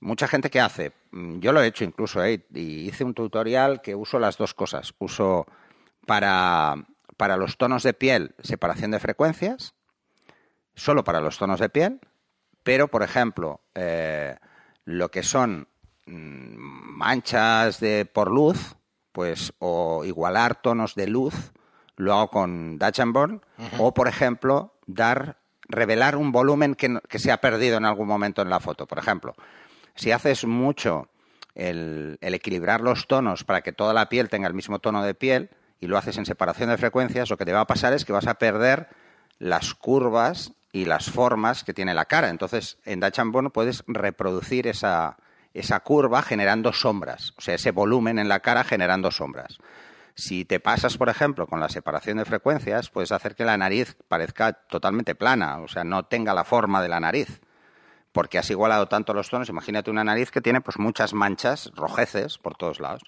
mucha 0.00 0.26
gente 0.26 0.50
que 0.50 0.60
hace, 0.60 0.92
mm, 1.12 1.38
yo 1.38 1.52
lo 1.52 1.62
he 1.62 1.68
hecho 1.68 1.84
incluso, 1.84 2.22
¿eh? 2.24 2.44
y 2.52 2.88
hice 2.88 3.04
un 3.04 3.14
tutorial 3.14 3.80
que 3.80 3.94
uso 3.94 4.18
las 4.18 4.36
dos 4.36 4.52
cosas. 4.54 4.92
Uso 4.98 5.46
para, 6.06 6.74
para 7.16 7.36
los 7.36 7.56
tonos 7.56 7.82
de 7.82 7.94
piel 7.94 8.34
separación 8.42 8.90
de 8.90 9.00
frecuencias, 9.00 9.74
solo 10.74 11.04
para 11.04 11.20
los 11.20 11.38
tonos 11.38 11.60
de 11.60 11.68
piel, 11.68 12.00
pero, 12.62 12.88
por 12.88 13.02
ejemplo, 13.02 13.60
eh, 13.74 14.36
lo 14.84 15.10
que 15.10 15.22
son 15.22 15.68
mm, 16.06 16.56
manchas 16.96 17.78
de 17.78 18.06
por 18.06 18.30
luz, 18.30 18.76
pues, 19.12 19.52
o 19.58 20.04
igualar 20.04 20.60
tonos 20.60 20.94
de 20.94 21.06
luz, 21.06 21.52
lo 21.96 22.14
hago 22.14 22.30
con 22.30 22.78
Dutch 22.78 23.00
and 23.00 23.12
Burn, 23.12 23.42
o, 23.78 23.94
por 23.94 24.08
ejemplo, 24.08 24.74
dar, 24.86 25.38
revelar 25.68 26.16
un 26.16 26.32
volumen 26.32 26.74
que, 26.74 26.98
que 27.08 27.20
se 27.20 27.30
ha 27.30 27.40
perdido 27.40 27.76
en 27.76 27.84
algún 27.84 28.08
momento 28.08 28.42
en 28.42 28.50
la 28.50 28.58
foto. 28.58 28.86
Por 28.86 28.98
ejemplo, 28.98 29.34
si 29.94 30.10
haces 30.10 30.44
mucho 30.44 31.08
el, 31.54 32.18
el 32.20 32.34
equilibrar 32.34 32.80
los 32.80 33.06
tonos 33.06 33.44
para 33.44 33.60
que 33.60 33.72
toda 33.72 33.94
la 33.94 34.08
piel 34.08 34.28
tenga 34.28 34.48
el 34.48 34.54
mismo 34.54 34.80
tono 34.80 35.04
de 35.04 35.14
piel 35.14 35.50
y 35.84 35.86
lo 35.86 35.98
haces 35.98 36.16
en 36.16 36.24
separación 36.24 36.70
de 36.70 36.78
frecuencias, 36.78 37.28
lo 37.28 37.36
que 37.36 37.44
te 37.44 37.52
va 37.52 37.60
a 37.60 37.66
pasar 37.66 37.92
es 37.92 38.06
que 38.06 38.12
vas 38.14 38.26
a 38.26 38.38
perder 38.38 38.88
las 39.38 39.74
curvas 39.74 40.52
y 40.72 40.86
las 40.86 41.10
formas 41.10 41.62
que 41.62 41.74
tiene 41.74 41.92
la 41.92 42.06
cara. 42.06 42.30
Entonces, 42.30 42.78
en 42.86 43.00
Dutch 43.00 43.20
Burn 43.22 43.50
puedes 43.50 43.84
reproducir 43.86 44.66
esa, 44.66 45.18
esa 45.52 45.80
curva 45.80 46.22
generando 46.22 46.72
sombras, 46.72 47.34
o 47.36 47.42
sea, 47.42 47.56
ese 47.56 47.70
volumen 47.70 48.18
en 48.18 48.30
la 48.30 48.40
cara 48.40 48.64
generando 48.64 49.10
sombras. 49.10 49.58
Si 50.14 50.46
te 50.46 50.58
pasas, 50.58 50.96
por 50.96 51.10
ejemplo, 51.10 51.46
con 51.46 51.60
la 51.60 51.68
separación 51.68 52.16
de 52.16 52.24
frecuencias, 52.24 52.88
puedes 52.88 53.12
hacer 53.12 53.34
que 53.34 53.44
la 53.44 53.58
nariz 53.58 53.94
parezca 54.08 54.54
totalmente 54.54 55.14
plana, 55.14 55.58
o 55.58 55.68
sea, 55.68 55.84
no 55.84 56.06
tenga 56.06 56.32
la 56.32 56.44
forma 56.44 56.80
de 56.80 56.88
la 56.88 57.00
nariz 57.00 57.42
porque 58.14 58.38
has 58.38 58.48
igualado 58.48 58.86
tanto 58.86 59.12
los 59.12 59.28
tonos. 59.28 59.48
Imagínate 59.48 59.90
una 59.90 60.04
nariz 60.04 60.30
que 60.30 60.40
tiene 60.40 60.60
pues 60.60 60.78
muchas 60.78 61.12
manchas, 61.12 61.72
rojeces 61.74 62.38
por 62.38 62.54
todos 62.54 62.78
lados. 62.78 63.02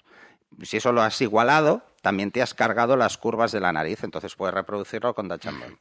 Si 0.63 0.77
eso 0.77 0.91
lo 0.91 1.01
has 1.01 1.21
igualado, 1.21 1.83
también 2.01 2.31
te 2.31 2.41
has 2.41 2.53
cargado 2.53 2.95
las 2.95 3.17
curvas 3.17 3.51
de 3.51 3.59
la 3.59 3.73
nariz, 3.73 4.03
entonces 4.03 4.35
puedes 4.35 4.55
reproducirlo 4.55 5.13
con 5.13 5.27
Burn. 5.27 5.79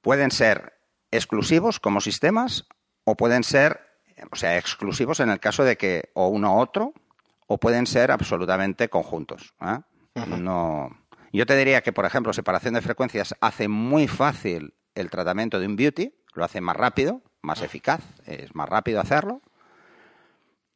Pueden 0.00 0.30
ser 0.30 0.78
exclusivos 1.10 1.80
como 1.80 2.00
sistemas 2.00 2.66
o 3.04 3.16
pueden 3.16 3.44
ser, 3.44 3.80
o 4.30 4.36
sea, 4.36 4.58
exclusivos 4.58 5.20
en 5.20 5.30
el 5.30 5.40
caso 5.40 5.64
de 5.64 5.76
que 5.76 6.10
o 6.14 6.28
uno 6.28 6.56
u 6.56 6.60
otro, 6.60 6.92
o 7.46 7.58
pueden 7.58 7.86
ser 7.86 8.10
absolutamente 8.10 8.88
conjuntos. 8.88 9.54
¿eh? 9.60 9.80
No. 10.26 10.90
Yo 11.32 11.46
te 11.46 11.56
diría 11.56 11.82
que, 11.82 11.92
por 11.92 12.04
ejemplo, 12.04 12.32
separación 12.32 12.74
de 12.74 12.82
frecuencias 12.82 13.34
hace 13.40 13.68
muy 13.68 14.06
fácil 14.06 14.74
el 14.94 15.10
tratamiento 15.10 15.58
de 15.58 15.66
un 15.66 15.76
beauty, 15.76 16.14
lo 16.34 16.44
hace 16.44 16.60
más 16.60 16.76
rápido, 16.76 17.22
más 17.42 17.62
eficaz, 17.62 18.02
es 18.26 18.54
más 18.54 18.68
rápido 18.68 19.00
hacerlo, 19.00 19.42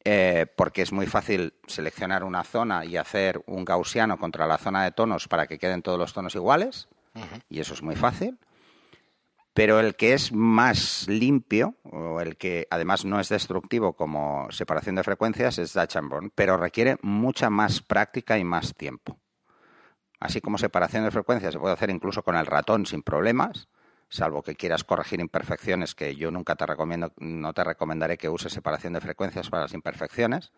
eh, 0.05 0.47
porque 0.55 0.81
es 0.81 0.91
muy 0.91 1.07
fácil 1.07 1.53
seleccionar 1.67 2.23
una 2.23 2.43
zona 2.43 2.85
y 2.85 2.97
hacer 2.97 3.41
un 3.45 3.63
gaussiano 3.63 4.17
contra 4.17 4.47
la 4.47 4.57
zona 4.57 4.83
de 4.83 4.91
tonos 4.91 5.27
para 5.27 5.47
que 5.47 5.57
queden 5.57 5.81
todos 5.81 5.97
los 5.97 6.13
tonos 6.13 6.35
iguales, 6.35 6.87
y 7.49 7.59
eso 7.59 7.73
es 7.73 7.81
muy 7.81 7.95
fácil. 7.95 8.37
Pero 9.53 9.79
el 9.79 9.95
que 9.95 10.13
es 10.13 10.31
más 10.33 11.07
limpio, 11.07 11.75
o 11.83 12.19
el 12.21 12.37
que 12.37 12.67
además 12.71 13.05
no 13.05 13.19
es 13.19 13.29
destructivo 13.29 13.93
como 13.93 14.47
separación 14.49 14.95
de 14.95 15.03
frecuencias, 15.03 15.59
es 15.59 15.73
Dutch 15.73 15.95
and 15.95 16.31
pero 16.33 16.57
requiere 16.57 16.97
mucha 17.03 17.51
más 17.51 17.81
práctica 17.81 18.39
y 18.39 18.43
más 18.43 18.73
tiempo. 18.73 19.19
Así 20.19 20.41
como 20.41 20.57
separación 20.57 21.03
de 21.03 21.11
frecuencias 21.11 21.53
se 21.53 21.59
puede 21.59 21.75
hacer 21.75 21.91
incluso 21.91 22.23
con 22.23 22.35
el 22.35 22.47
ratón 22.47 22.85
sin 22.87 23.03
problemas, 23.03 23.67
salvo 24.13 24.43
que 24.43 24.55
quieras 24.55 24.83
corregir 24.83 25.19
imperfecciones, 25.19 25.95
que 25.95 26.15
yo 26.15 26.29
nunca 26.29 26.55
te 26.55 26.67
recomiendo, 26.67 27.11
no 27.17 27.51
te 27.53 27.63
recomendaré 27.63 28.17
que 28.17 28.29
uses 28.29 28.53
separación 28.53 28.93
de 28.93 29.01
frecuencias 29.01 29.49
para 29.49 29.63
las 29.63 29.73
imperfecciones, 29.73 30.51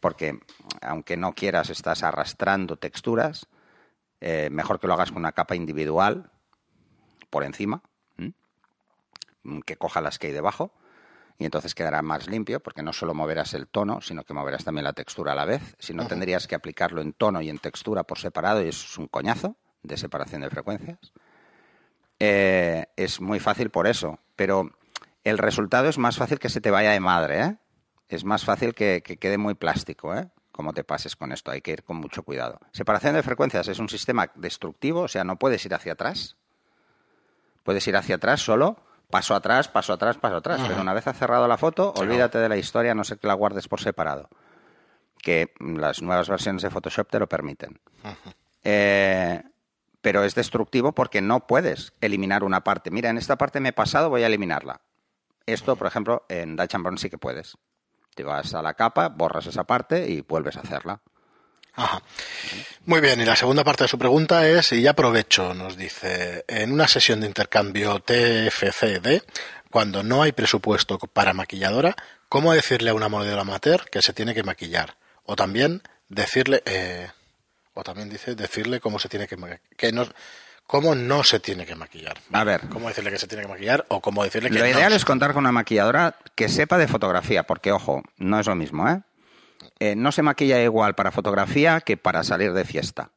porque 0.00 0.38
aunque 0.82 1.16
no 1.16 1.32
quieras, 1.32 1.70
estás 1.70 2.02
arrastrando 2.02 2.76
texturas, 2.76 3.46
eh, 4.20 4.50
mejor 4.50 4.80
que 4.80 4.86
lo 4.86 4.92
hagas 4.92 5.12
con 5.12 5.22
una 5.22 5.32
capa 5.32 5.56
individual 5.56 6.30
por 7.30 7.44
encima, 7.44 7.82
¿m? 8.18 8.34
que 9.64 9.76
coja 9.76 10.02
las 10.02 10.18
que 10.18 10.26
hay 10.26 10.32
debajo, 10.34 10.70
y 11.38 11.46
entonces 11.46 11.74
quedará 11.74 12.02
más 12.02 12.28
limpio, 12.28 12.60
porque 12.60 12.82
no 12.82 12.92
solo 12.92 13.14
moverás 13.14 13.54
el 13.54 13.66
tono, 13.66 14.02
sino 14.02 14.24
que 14.24 14.34
moverás 14.34 14.62
también 14.64 14.84
la 14.84 14.92
textura 14.92 15.32
a 15.32 15.34
la 15.34 15.46
vez. 15.46 15.74
Si 15.78 15.94
no, 15.94 16.06
tendrías 16.06 16.46
que 16.46 16.54
aplicarlo 16.54 17.00
en 17.00 17.12
tono 17.12 17.40
y 17.40 17.48
en 17.48 17.58
textura 17.58 18.04
por 18.04 18.18
separado, 18.18 18.62
y 18.62 18.68
eso 18.68 18.86
es 18.86 18.98
un 18.98 19.08
coñazo 19.08 19.56
de 19.82 19.96
separación 19.96 20.42
de 20.42 20.50
frecuencias. 20.50 21.12
Eh, 22.18 22.86
es 22.96 23.20
muy 23.20 23.40
fácil 23.40 23.70
por 23.70 23.86
eso, 23.86 24.18
pero 24.36 24.70
el 25.24 25.38
resultado 25.38 25.88
es 25.88 25.98
más 25.98 26.16
fácil 26.16 26.38
que 26.38 26.48
se 26.48 26.60
te 26.60 26.70
vaya 26.70 26.92
de 26.92 27.00
madre, 27.00 27.40
¿eh? 27.40 27.56
es 28.08 28.24
más 28.24 28.44
fácil 28.44 28.74
que, 28.74 29.02
que 29.02 29.16
quede 29.16 29.38
muy 29.38 29.54
plástico, 29.54 30.14
¿eh? 30.14 30.28
Como 30.52 30.72
te 30.72 30.84
pases 30.84 31.16
con 31.16 31.32
esto, 31.32 31.50
hay 31.50 31.60
que 31.62 31.72
ir 31.72 31.82
con 31.82 31.96
mucho 31.96 32.22
cuidado. 32.22 32.60
Separación 32.70 33.14
de 33.14 33.24
frecuencias 33.24 33.66
es 33.66 33.80
un 33.80 33.88
sistema 33.88 34.30
destructivo, 34.36 35.00
o 35.00 35.08
sea, 35.08 35.24
no 35.24 35.36
puedes 35.36 35.64
ir 35.66 35.74
hacia 35.74 35.94
atrás. 35.94 36.36
Puedes 37.64 37.84
ir 37.88 37.96
hacia 37.96 38.16
atrás 38.16 38.40
solo, 38.40 38.76
paso 39.10 39.34
atrás, 39.34 39.66
paso 39.66 39.94
atrás, 39.94 40.16
paso 40.16 40.36
atrás. 40.36 40.60
Pero 40.68 40.80
una 40.80 40.94
vez 40.94 41.08
has 41.08 41.18
cerrado 41.18 41.48
la 41.48 41.56
foto, 41.56 41.92
olvídate 41.96 42.38
de 42.38 42.48
la 42.48 42.56
historia, 42.56 42.92
a 42.92 42.94
no 42.94 43.02
sé 43.02 43.16
que 43.16 43.26
la 43.26 43.34
guardes 43.34 43.66
por 43.66 43.80
separado. 43.80 44.28
Que 45.18 45.52
las 45.58 46.02
nuevas 46.02 46.28
versiones 46.28 46.62
de 46.62 46.70
Photoshop 46.70 47.10
te 47.10 47.18
lo 47.18 47.28
permiten. 47.28 47.80
Eh, 48.62 49.42
pero 50.04 50.22
es 50.22 50.34
destructivo 50.34 50.92
porque 50.92 51.22
no 51.22 51.46
puedes 51.46 51.94
eliminar 52.02 52.44
una 52.44 52.62
parte. 52.62 52.90
Mira, 52.90 53.08
en 53.08 53.16
esta 53.16 53.36
parte 53.36 53.58
me 53.58 53.70
he 53.70 53.72
pasado, 53.72 54.10
voy 54.10 54.22
a 54.22 54.26
eliminarla. 54.26 54.82
Esto, 55.46 55.76
por 55.76 55.86
ejemplo, 55.86 56.26
en 56.28 56.56
Dutch 56.56 56.74
Burn 56.76 56.98
sí 56.98 57.08
que 57.08 57.16
puedes. 57.16 57.56
Te 58.14 58.22
vas 58.22 58.52
a 58.52 58.60
la 58.60 58.74
capa, 58.74 59.08
borras 59.08 59.46
esa 59.46 59.64
parte 59.64 60.06
y 60.10 60.20
vuelves 60.20 60.58
a 60.58 60.60
hacerla. 60.60 61.00
Ajá. 61.72 62.02
Muy 62.84 63.00
bien, 63.00 63.18
y 63.18 63.24
la 63.24 63.34
segunda 63.34 63.64
parte 63.64 63.84
de 63.84 63.88
su 63.88 63.98
pregunta 63.98 64.46
es, 64.46 64.72
y 64.72 64.82
ya 64.82 64.90
aprovecho, 64.90 65.54
nos 65.54 65.78
dice, 65.78 66.44
en 66.48 66.70
una 66.70 66.86
sesión 66.86 67.22
de 67.22 67.26
intercambio 67.28 67.98
TFCD, 68.00 69.22
cuando 69.70 70.02
no 70.02 70.22
hay 70.22 70.32
presupuesto 70.32 70.98
para 70.98 71.32
maquilladora, 71.32 71.96
¿cómo 72.28 72.52
decirle 72.52 72.90
a 72.90 72.94
una 72.94 73.08
modelo 73.08 73.40
amateur 73.40 73.88
que 73.88 74.02
se 74.02 74.12
tiene 74.12 74.34
que 74.34 74.42
maquillar? 74.42 74.98
O 75.24 75.34
también 75.34 75.80
decirle, 76.10 76.62
eh, 76.66 77.08
o 77.74 77.82
también 77.82 78.08
dice 78.08 78.34
decirle 78.34 78.80
cómo 78.80 78.98
se 78.98 79.08
tiene 79.08 79.26
que, 79.26 79.36
que 79.76 79.92
no, 79.92 80.04
cómo 80.66 80.94
no 80.94 81.22
se 81.24 81.40
tiene 81.40 81.66
que 81.66 81.74
maquillar. 81.74 82.16
A 82.32 82.44
ver. 82.44 82.68
Cómo 82.68 82.88
decirle 82.88 83.10
que 83.10 83.18
se 83.18 83.26
tiene 83.26 83.42
que 83.42 83.48
maquillar 83.50 83.84
o 83.88 84.00
cómo 84.00 84.24
decirle 84.24 84.48
que 84.50 84.54
Lo 84.58 84.64
no 84.64 84.70
ideal 84.70 84.90
se- 84.92 84.96
es 84.96 85.04
contar 85.04 85.32
con 85.32 85.42
una 85.42 85.52
maquilladora 85.52 86.16
que 86.34 86.48
sepa 86.48 86.78
de 86.78 86.88
fotografía, 86.88 87.42
porque, 87.44 87.72
ojo, 87.72 88.02
no 88.16 88.40
es 88.40 88.46
lo 88.46 88.54
mismo, 88.54 88.88
¿eh? 88.88 89.02
Eh, 89.80 89.96
no 89.96 90.12
se 90.12 90.22
maquilla 90.22 90.62
igual 90.62 90.94
para 90.94 91.10
fotografía 91.10 91.80
que 91.80 91.96
para 91.96 92.22
salir 92.22 92.52
de 92.52 92.64
fiesta. 92.64 93.10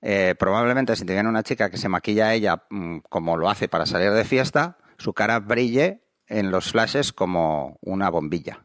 Eh, 0.00 0.34
probablemente 0.38 0.96
si 0.96 1.04
te 1.04 1.14
viene 1.14 1.28
una 1.28 1.42
chica 1.42 1.70
que 1.70 1.78
se 1.78 1.88
maquilla 1.88 2.34
ella 2.34 2.62
mm, 2.68 2.98
como 3.08 3.36
lo 3.36 3.48
hace 3.48 3.68
para 3.68 3.86
salir 3.86 4.10
de 4.12 4.24
fiesta, 4.24 4.76
su 4.98 5.12
cara 5.14 5.40
brille 5.40 6.02
en 6.26 6.50
los 6.50 6.70
flashes 6.72 7.12
como 7.12 7.78
una 7.80 8.10
bombilla. 8.10 8.64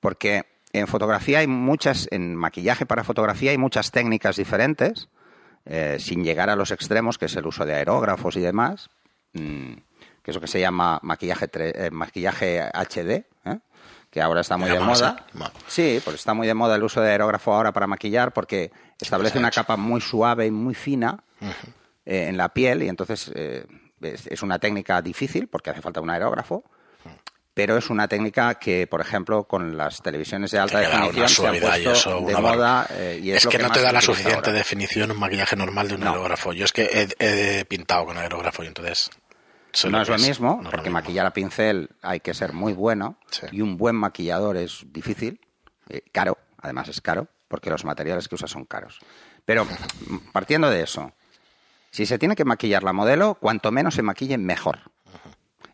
Porque 0.00 0.44
en 0.72 0.86
fotografía 0.86 1.38
hay 1.40 1.46
muchas, 1.46 2.08
en 2.10 2.34
maquillaje 2.36 2.86
para 2.86 3.04
fotografía 3.04 3.50
hay 3.52 3.58
muchas 3.58 3.90
técnicas 3.90 4.36
diferentes, 4.36 5.08
eh, 5.64 5.96
sin 6.00 6.24
llegar 6.24 6.50
a 6.50 6.56
los 6.56 6.70
extremos, 6.70 7.18
que 7.18 7.26
es 7.26 7.36
el 7.36 7.46
uso 7.46 7.64
de 7.66 7.74
aerógrafos 7.74 8.36
y 8.36 8.40
demás, 8.40 8.88
mm, 9.34 9.72
que 10.22 10.30
es 10.30 10.34
lo 10.34 10.40
que 10.40 10.46
se 10.46 10.60
llama 10.60 10.98
maquillaje, 11.02 11.50
tre- 11.50 11.72
eh, 11.74 11.90
maquillaje 11.90 12.60
HD, 12.72 13.24
¿eh? 13.44 13.58
que 14.10 14.20
ahora 14.22 14.40
está 14.40 14.56
muy 14.56 14.68
de 14.70 14.78
moda. 15.02 15.26
Sí, 15.66 16.00
pues 16.04 16.16
está 16.16 16.32
muy 16.34 16.46
de 16.46 16.54
moda 16.54 16.76
el 16.76 16.82
uso 16.82 17.00
de 17.00 17.10
aerógrafo 17.10 17.52
ahora 17.54 17.72
para 17.72 17.86
maquillar 17.86 18.32
porque 18.32 18.70
establece 19.00 19.38
una 19.38 19.50
capa 19.50 19.76
muy 19.76 20.00
suave 20.00 20.46
y 20.46 20.50
muy 20.50 20.74
fina 20.74 21.22
eh, 22.06 22.26
en 22.28 22.36
la 22.36 22.48
piel 22.50 22.82
y 22.82 22.88
entonces 22.88 23.30
eh, 23.34 23.66
es, 24.00 24.26
es 24.26 24.42
una 24.42 24.58
técnica 24.58 25.02
difícil 25.02 25.48
porque 25.48 25.70
hace 25.70 25.82
falta 25.82 26.00
un 26.00 26.08
aerógrafo, 26.10 26.64
pero 27.58 27.76
es 27.76 27.90
una 27.90 28.06
técnica 28.06 28.54
que, 28.54 28.86
por 28.86 29.00
ejemplo, 29.00 29.42
con 29.42 29.76
las 29.76 30.00
televisiones 30.00 30.52
de 30.52 30.60
alta 30.60 30.78
definición 30.78 31.14
se 31.16 31.22
han 31.22 31.28
suavidad 31.28 31.76
y 31.78 31.82
puesto 31.82 31.92
eso, 31.92 32.20
de 32.20 32.36
moda 32.36 32.86
eh, 32.90 33.18
y 33.20 33.32
es, 33.32 33.38
es 33.38 33.44
lo 33.46 33.50
que, 33.50 33.58
no 33.58 33.72
te 33.72 33.80
da 33.82 33.90
la 33.90 34.00
suficiente 34.00 34.36
ahora. 34.50 34.52
definición 34.52 35.10
un 35.10 35.18
maquillaje 35.18 35.56
normal 35.56 35.88
de 35.88 35.96
un 35.96 36.02
No. 36.02 36.10
aerógrafo. 36.10 36.52
Yo 36.52 36.64
es 36.64 36.72
que 36.72 36.84
he, 37.18 37.58
he 37.60 37.64
pintado 37.64 38.06
con 38.06 38.16
aerógrafo 38.16 38.62
y 38.62 38.68
entonces... 38.68 39.10
No 39.90 40.00
es 40.00 40.08
lo 40.08 40.14
que 40.14 40.22
mismo, 40.22 40.50
no 40.52 40.58
es 40.58 40.64
lo 40.66 40.70
porque 40.70 40.82
mismo. 40.90 41.00
maquillar 41.00 41.26
a 41.26 41.32
pincel 41.32 41.90
hay 42.00 42.20
que 42.20 42.32
ser 42.32 42.52
muy 42.52 42.74
bueno 42.74 43.18
Sí. 43.32 43.46
y 43.50 43.60
un 43.60 43.76
buen 43.76 43.96
maquillador 43.96 44.56
es 44.56 44.84
difícil, 44.92 45.40
eh, 45.88 46.02
caro, 46.12 46.38
además 46.62 46.86
es 46.88 47.00
caro, 47.00 47.26
porque 47.48 47.70
los 47.70 47.84
materiales 47.84 48.28
que 48.28 48.36
usa 48.36 48.46
son 48.46 48.66
caros. 48.66 49.00
Pero 49.44 49.64
mm, 49.64 50.30
partiendo 50.32 50.70
de 50.70 50.82
eso, 50.84 51.10
si 51.90 52.06
se 52.06 52.20
tiene 52.20 52.36
que 52.36 52.44
maquillar 52.44 52.84
la 52.84 52.92
modelo, 52.92 53.34
cuanto 53.34 53.72
menos 53.72 53.96
se 53.96 54.02
maquille, 54.02 54.38
mejor. 54.38 54.78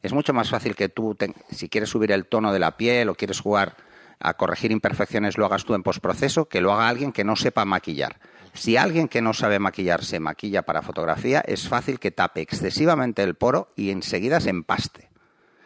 Es 0.05 0.13
mucho 0.13 0.33
más 0.35 0.51
fácil 0.51 0.75
que 0.77 0.89
tú, 0.89 1.15
te- 1.15 1.33
si 1.51 1.69
quieres 1.69 1.89
subir 1.91 2.13
el 2.13 2.27
tono 2.27 2.53
de 2.53 2.59
la 2.59 2.77
piel 2.77 3.09
o 3.09 3.15
quieres 3.15 3.41
jugar 3.41 3.75
a 4.21 4.35
corregir 4.35 4.71
imperfecciones, 4.71 5.39
lo 5.39 5.47
hagas 5.47 5.65
tú 5.65 5.75
en 5.75 5.83
postproceso, 5.83 6.45
que 6.49 6.61
lo 6.61 6.73
haga 6.73 6.89
alguien 6.89 7.11
que 7.11 7.25
no 7.25 7.37
sepa 7.37 7.65
maquillar. 7.65 8.21
Si 8.53 8.77
alguien 8.77 9.09
que 9.09 9.21
no 9.23 9.33
sabe 9.33 9.59
maquillar 9.59 10.05
se 10.05 10.21
maquilla 10.21 10.63
para 10.63 10.83
fotografía, 10.83 11.41
es 11.47 11.67
fácil 11.69 11.99
que 11.99 12.11
tape 12.11 12.43
excesivamente 12.43 13.23
el 13.23 13.35
poro 13.35 13.73
y 13.77 13.91
enseguida 13.91 14.41
se 14.41 14.51
empaste. 14.51 15.09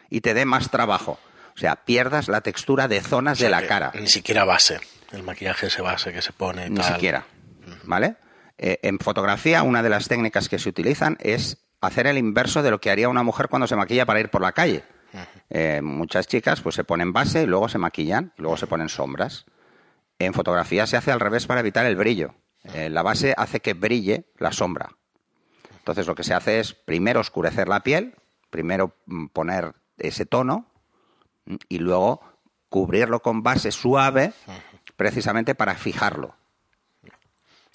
Y 0.09 0.21
te 0.21 0.33
dé 0.33 0.45
más 0.45 0.71
trabajo. 0.71 1.19
O 1.55 1.59
sea, 1.59 1.75
pierdas 1.85 2.29
la 2.29 2.41
textura 2.41 2.87
de 2.87 3.01
zonas 3.01 3.37
O 3.37 3.39
sea 3.41 3.47
de 3.49 3.51
la 3.61 3.67
cara. 3.67 3.91
Ni 3.99 4.07
siquiera 4.07 4.45
base. 4.45 4.79
El 5.11 5.23
maquillaje 5.23 5.67
ese 5.67 5.81
base 5.81 6.13
que 6.13 6.21
se 6.21 6.31
pone 6.33 6.67
y 6.67 6.69
Ni 6.69 6.77
tal. 6.77 6.93
siquiera. 6.93 7.25
¿Vale? 7.83 8.15
Eh, 8.57 8.79
en 8.83 8.97
fotografía, 8.99 9.63
una 9.63 9.83
de 9.83 9.89
las 9.89 10.07
técnicas 10.07 10.47
que 10.49 10.57
se 10.59 10.69
utilizan 10.69 11.17
es 11.19 11.57
hacer 11.81 12.07
el 12.07 12.17
inverso 12.17 12.61
de 12.61 12.71
lo 12.71 12.79
que 12.79 12.91
haría 12.91 13.09
una 13.09 13.23
mujer 13.23 13.47
cuando 13.47 13.67
se 13.67 13.75
maquilla 13.75 14.05
para 14.05 14.19
ir 14.19 14.29
por 14.29 14.41
la 14.41 14.51
calle. 14.51 14.83
Eh, 15.49 15.81
muchas 15.81 16.27
chicas 16.27 16.61
pues 16.61 16.75
se 16.75 16.83
ponen 16.83 17.13
base 17.13 17.43
y 17.43 17.45
luego 17.45 17.67
se 17.69 17.77
maquillan 17.77 18.33
y 18.37 18.41
luego 18.41 18.57
se 18.57 18.67
ponen 18.67 18.89
sombras. 18.89 19.45
En 20.19 20.33
fotografía 20.33 20.85
se 20.85 20.97
hace 20.97 21.11
al 21.11 21.19
revés 21.19 21.47
para 21.47 21.61
evitar 21.61 21.85
el 21.85 21.95
brillo. 21.95 22.35
Eh, 22.73 22.89
la 22.89 23.01
base 23.01 23.33
hace 23.37 23.61
que 23.61 23.73
brille 23.73 24.25
la 24.37 24.51
sombra. 24.51 24.89
Entonces 25.77 26.05
lo 26.07 26.15
que 26.15 26.23
se 26.23 26.33
hace 26.33 26.59
es 26.59 26.73
primero 26.73 27.21
oscurecer 27.21 27.67
la 27.67 27.79
piel, 27.79 28.15
primero 28.49 28.95
mm, 29.05 29.27
poner 29.27 29.73
ese 29.97 30.25
tono 30.25 30.65
mm, 31.45 31.55
y 31.69 31.79
luego 31.79 32.21
cubrirlo 32.69 33.21
con 33.21 33.41
base 33.41 33.71
suave 33.71 34.33
precisamente 34.95 35.55
para 35.55 35.75
fijarlo. 35.75 36.35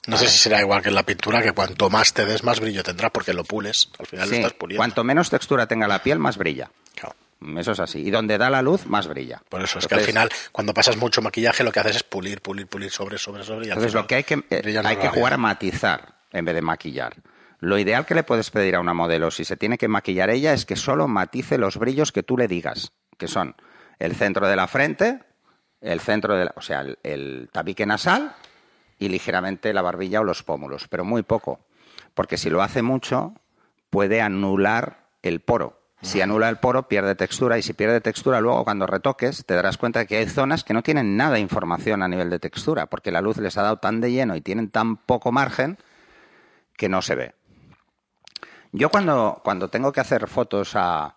No 0.06 0.16
sé 0.18 0.28
si 0.28 0.38
será 0.38 0.60
igual 0.60 0.82
que 0.82 0.90
en 0.90 0.94
la 0.94 1.02
pintura, 1.02 1.42
que 1.42 1.52
cuanto 1.52 1.88
más 1.88 2.12
te 2.12 2.26
des, 2.26 2.44
más 2.44 2.60
brillo 2.60 2.82
tendrá, 2.82 3.10
porque 3.10 3.32
lo 3.32 3.42
pules. 3.44 3.88
Al 3.98 4.06
final 4.06 4.28
lo 4.28 4.34
Sí, 4.34 4.40
estás 4.40 4.52
puliendo. 4.52 4.80
cuanto 4.80 5.02
menos 5.04 5.30
textura 5.30 5.66
tenga 5.66 5.88
la 5.88 6.02
piel, 6.02 6.18
más 6.18 6.36
brilla. 6.36 6.70
Claro. 6.94 7.14
Eso 7.58 7.72
es 7.72 7.80
así. 7.80 8.00
Y 8.00 8.10
donde 8.10 8.36
da 8.38 8.50
la 8.50 8.62
luz, 8.62 8.86
más 8.86 9.06
brilla. 9.06 9.42
Por 9.48 9.62
eso 9.62 9.78
es 9.78 9.86
que 9.86 9.94
al 9.94 10.00
final, 10.02 10.30
cuando 10.52 10.72
pasas 10.74 10.96
mucho 10.96 11.22
maquillaje, 11.22 11.64
lo 11.64 11.72
que 11.72 11.80
haces 11.80 11.96
es 11.96 12.02
pulir, 12.02 12.40
pulir, 12.42 12.66
pulir 12.66 12.90
sobre, 12.90 13.18
sobre, 13.18 13.44
sobre. 13.44 13.66
Y 13.66 13.70
al 13.70 13.78
Entonces 13.78 13.92
final 13.92 14.02
lo 14.02 14.06
que 14.08 14.14
hay 14.16 14.24
que, 14.24 14.44
eh, 14.50 14.80
hay 14.84 14.96
que 14.96 15.08
jugar 15.08 15.34
a 15.34 15.38
matizar 15.38 16.14
en 16.32 16.44
vez 16.44 16.54
de 16.54 16.62
maquillar. 16.62 17.14
Lo 17.60 17.78
ideal 17.78 18.04
que 18.04 18.14
le 18.14 18.24
puedes 18.24 18.50
pedir 18.50 18.76
a 18.76 18.80
una 18.80 18.92
modelo, 18.92 19.30
si 19.30 19.44
se 19.46 19.56
tiene 19.56 19.78
que 19.78 19.88
maquillar 19.88 20.28
ella, 20.28 20.52
es 20.52 20.66
que 20.66 20.76
solo 20.76 21.08
matice 21.08 21.56
los 21.56 21.78
brillos 21.78 22.12
que 22.12 22.22
tú 22.22 22.36
le 22.36 22.46
digas, 22.46 22.92
que 23.16 23.26
son 23.28 23.54
el 23.98 24.14
centro 24.16 24.48
de 24.48 24.56
la 24.56 24.66
frente, 24.66 25.20
el 25.80 26.00
centro 26.00 26.36
de 26.36 26.46
la, 26.46 26.52
o 26.56 26.60
sea, 26.62 26.80
el, 26.82 26.98
el 27.02 27.48
tabique 27.52 27.86
nasal 27.86 28.34
y 28.98 29.08
ligeramente 29.08 29.72
la 29.72 29.82
barbilla 29.82 30.20
o 30.20 30.24
los 30.24 30.42
pómulos, 30.42 30.88
pero 30.88 31.04
muy 31.04 31.22
poco, 31.22 31.60
porque 32.14 32.36
si 32.38 32.50
lo 32.50 32.62
hace 32.62 32.82
mucho 32.82 33.34
puede 33.90 34.20
anular 34.22 35.06
el 35.22 35.40
poro. 35.40 35.80
Si 36.02 36.20
anula 36.20 36.50
el 36.50 36.58
poro, 36.58 36.86
pierde 36.86 37.14
textura 37.14 37.56
y 37.56 37.62
si 37.62 37.72
pierde 37.72 38.00
textura, 38.02 38.40
luego 38.42 38.62
cuando 38.64 38.86
retoques 38.86 39.46
te 39.46 39.54
darás 39.54 39.78
cuenta 39.78 40.00
de 40.00 40.06
que 40.06 40.18
hay 40.18 40.28
zonas 40.28 40.62
que 40.62 40.74
no 40.74 40.82
tienen 40.82 41.16
nada 41.16 41.34
de 41.34 41.40
información 41.40 42.02
a 42.02 42.08
nivel 42.08 42.28
de 42.28 42.38
textura, 42.38 42.86
porque 42.86 43.10
la 43.10 43.22
luz 43.22 43.38
les 43.38 43.56
ha 43.56 43.62
dado 43.62 43.78
tan 43.78 44.02
de 44.02 44.12
lleno 44.12 44.36
y 44.36 44.42
tienen 44.42 44.68
tan 44.68 44.96
poco 44.98 45.32
margen 45.32 45.78
que 46.76 46.90
no 46.90 47.00
se 47.00 47.14
ve. 47.14 47.34
Yo 48.72 48.90
cuando, 48.90 49.40
cuando 49.44 49.68
tengo 49.68 49.92
que 49.92 50.00
hacer 50.00 50.26
fotos 50.28 50.72
a, 50.74 51.16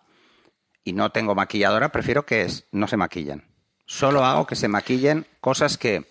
y 0.84 0.92
no 0.94 1.10
tengo 1.10 1.34
maquilladora, 1.34 1.90
prefiero 1.90 2.24
que 2.24 2.42
es- 2.42 2.66
no 2.72 2.86
se 2.86 2.96
maquillen. 2.96 3.44
Solo 3.84 4.24
hago 4.24 4.46
que 4.46 4.56
se 4.56 4.68
maquillen 4.68 5.26
cosas 5.40 5.76
que, 5.76 6.06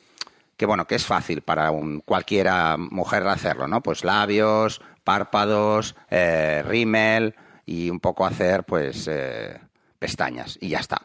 que 0.58 0.66
bueno, 0.66 0.86
que 0.86 0.96
es 0.96 1.06
fácil 1.06 1.42
para 1.42 1.72
un, 1.72 2.02
cualquiera 2.02 2.76
mujer 2.78 3.28
hacerlo, 3.28 3.68
¿no? 3.68 3.82
Pues 3.82 4.04
labios, 4.04 4.82
párpados, 5.04 5.96
eh, 6.10 6.64
rímel 6.68 7.36
y 7.66 7.90
un 7.90 8.00
poco 8.00 8.26
hacer, 8.26 8.64
pues, 8.64 9.08
eh, 9.10 9.60
pestañas 10.00 10.58
y 10.62 10.70
ya 10.70 10.80
está. 10.80 11.02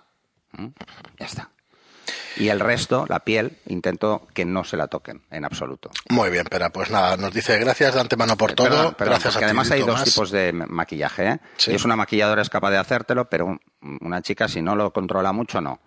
¿Mm? 0.53 0.67
Ya 1.19 1.27
está. 1.27 1.51
Y 2.37 2.49
el 2.49 2.61
resto, 2.61 3.05
la 3.09 3.21
piel, 3.21 3.59
intento 3.67 4.27
que 4.33 4.45
no 4.47 4.65
se 4.65 4.77
la 4.79 4.87
toquen 4.89 5.23
en 5.31 5.45
absoluto. 5.45 5.91
Muy 6.09 6.31
bien, 6.31 6.47
pero 6.51 6.71
pues 6.71 6.91
nada, 6.91 7.17
nos 7.19 7.33
dice 7.35 7.59
gracias 7.59 7.93
de 7.95 8.01
antemano 8.01 8.37
por 8.39 8.53
Eh, 8.53 8.55
todo. 8.55 8.69
perdón, 8.69 8.95
perdón, 8.95 9.13
gracias 9.13 9.35
a 9.35 9.39
porque 9.39 9.45
ti, 9.45 9.49
además 9.51 9.71
hay 9.71 9.83
dos 9.83 10.03
tipos 10.05 10.31
de 10.31 10.53
ma- 10.55 10.67
maquillaje. 10.67 11.27
¿eh? 11.29 11.41
Sí. 11.59 11.73
Y 11.73 11.75
es 11.75 11.85
una 11.85 11.95
maquilladora 11.95 12.41
es 12.41 12.49
capaz 12.49 12.71
de 12.71 12.79
hacértelo, 12.79 13.29
pero 13.29 13.47
un- 13.47 13.61
una 14.01 14.23
chica 14.23 14.49
si 14.49 14.63
no 14.63 14.75
lo 14.77 14.93
controla 14.95 15.33
mucho, 15.33 15.61
no. 15.61 15.81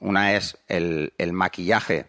Una 0.00 0.34
es 0.34 0.58
el, 0.66 1.14
el 1.18 1.32
maquillaje 1.32 2.06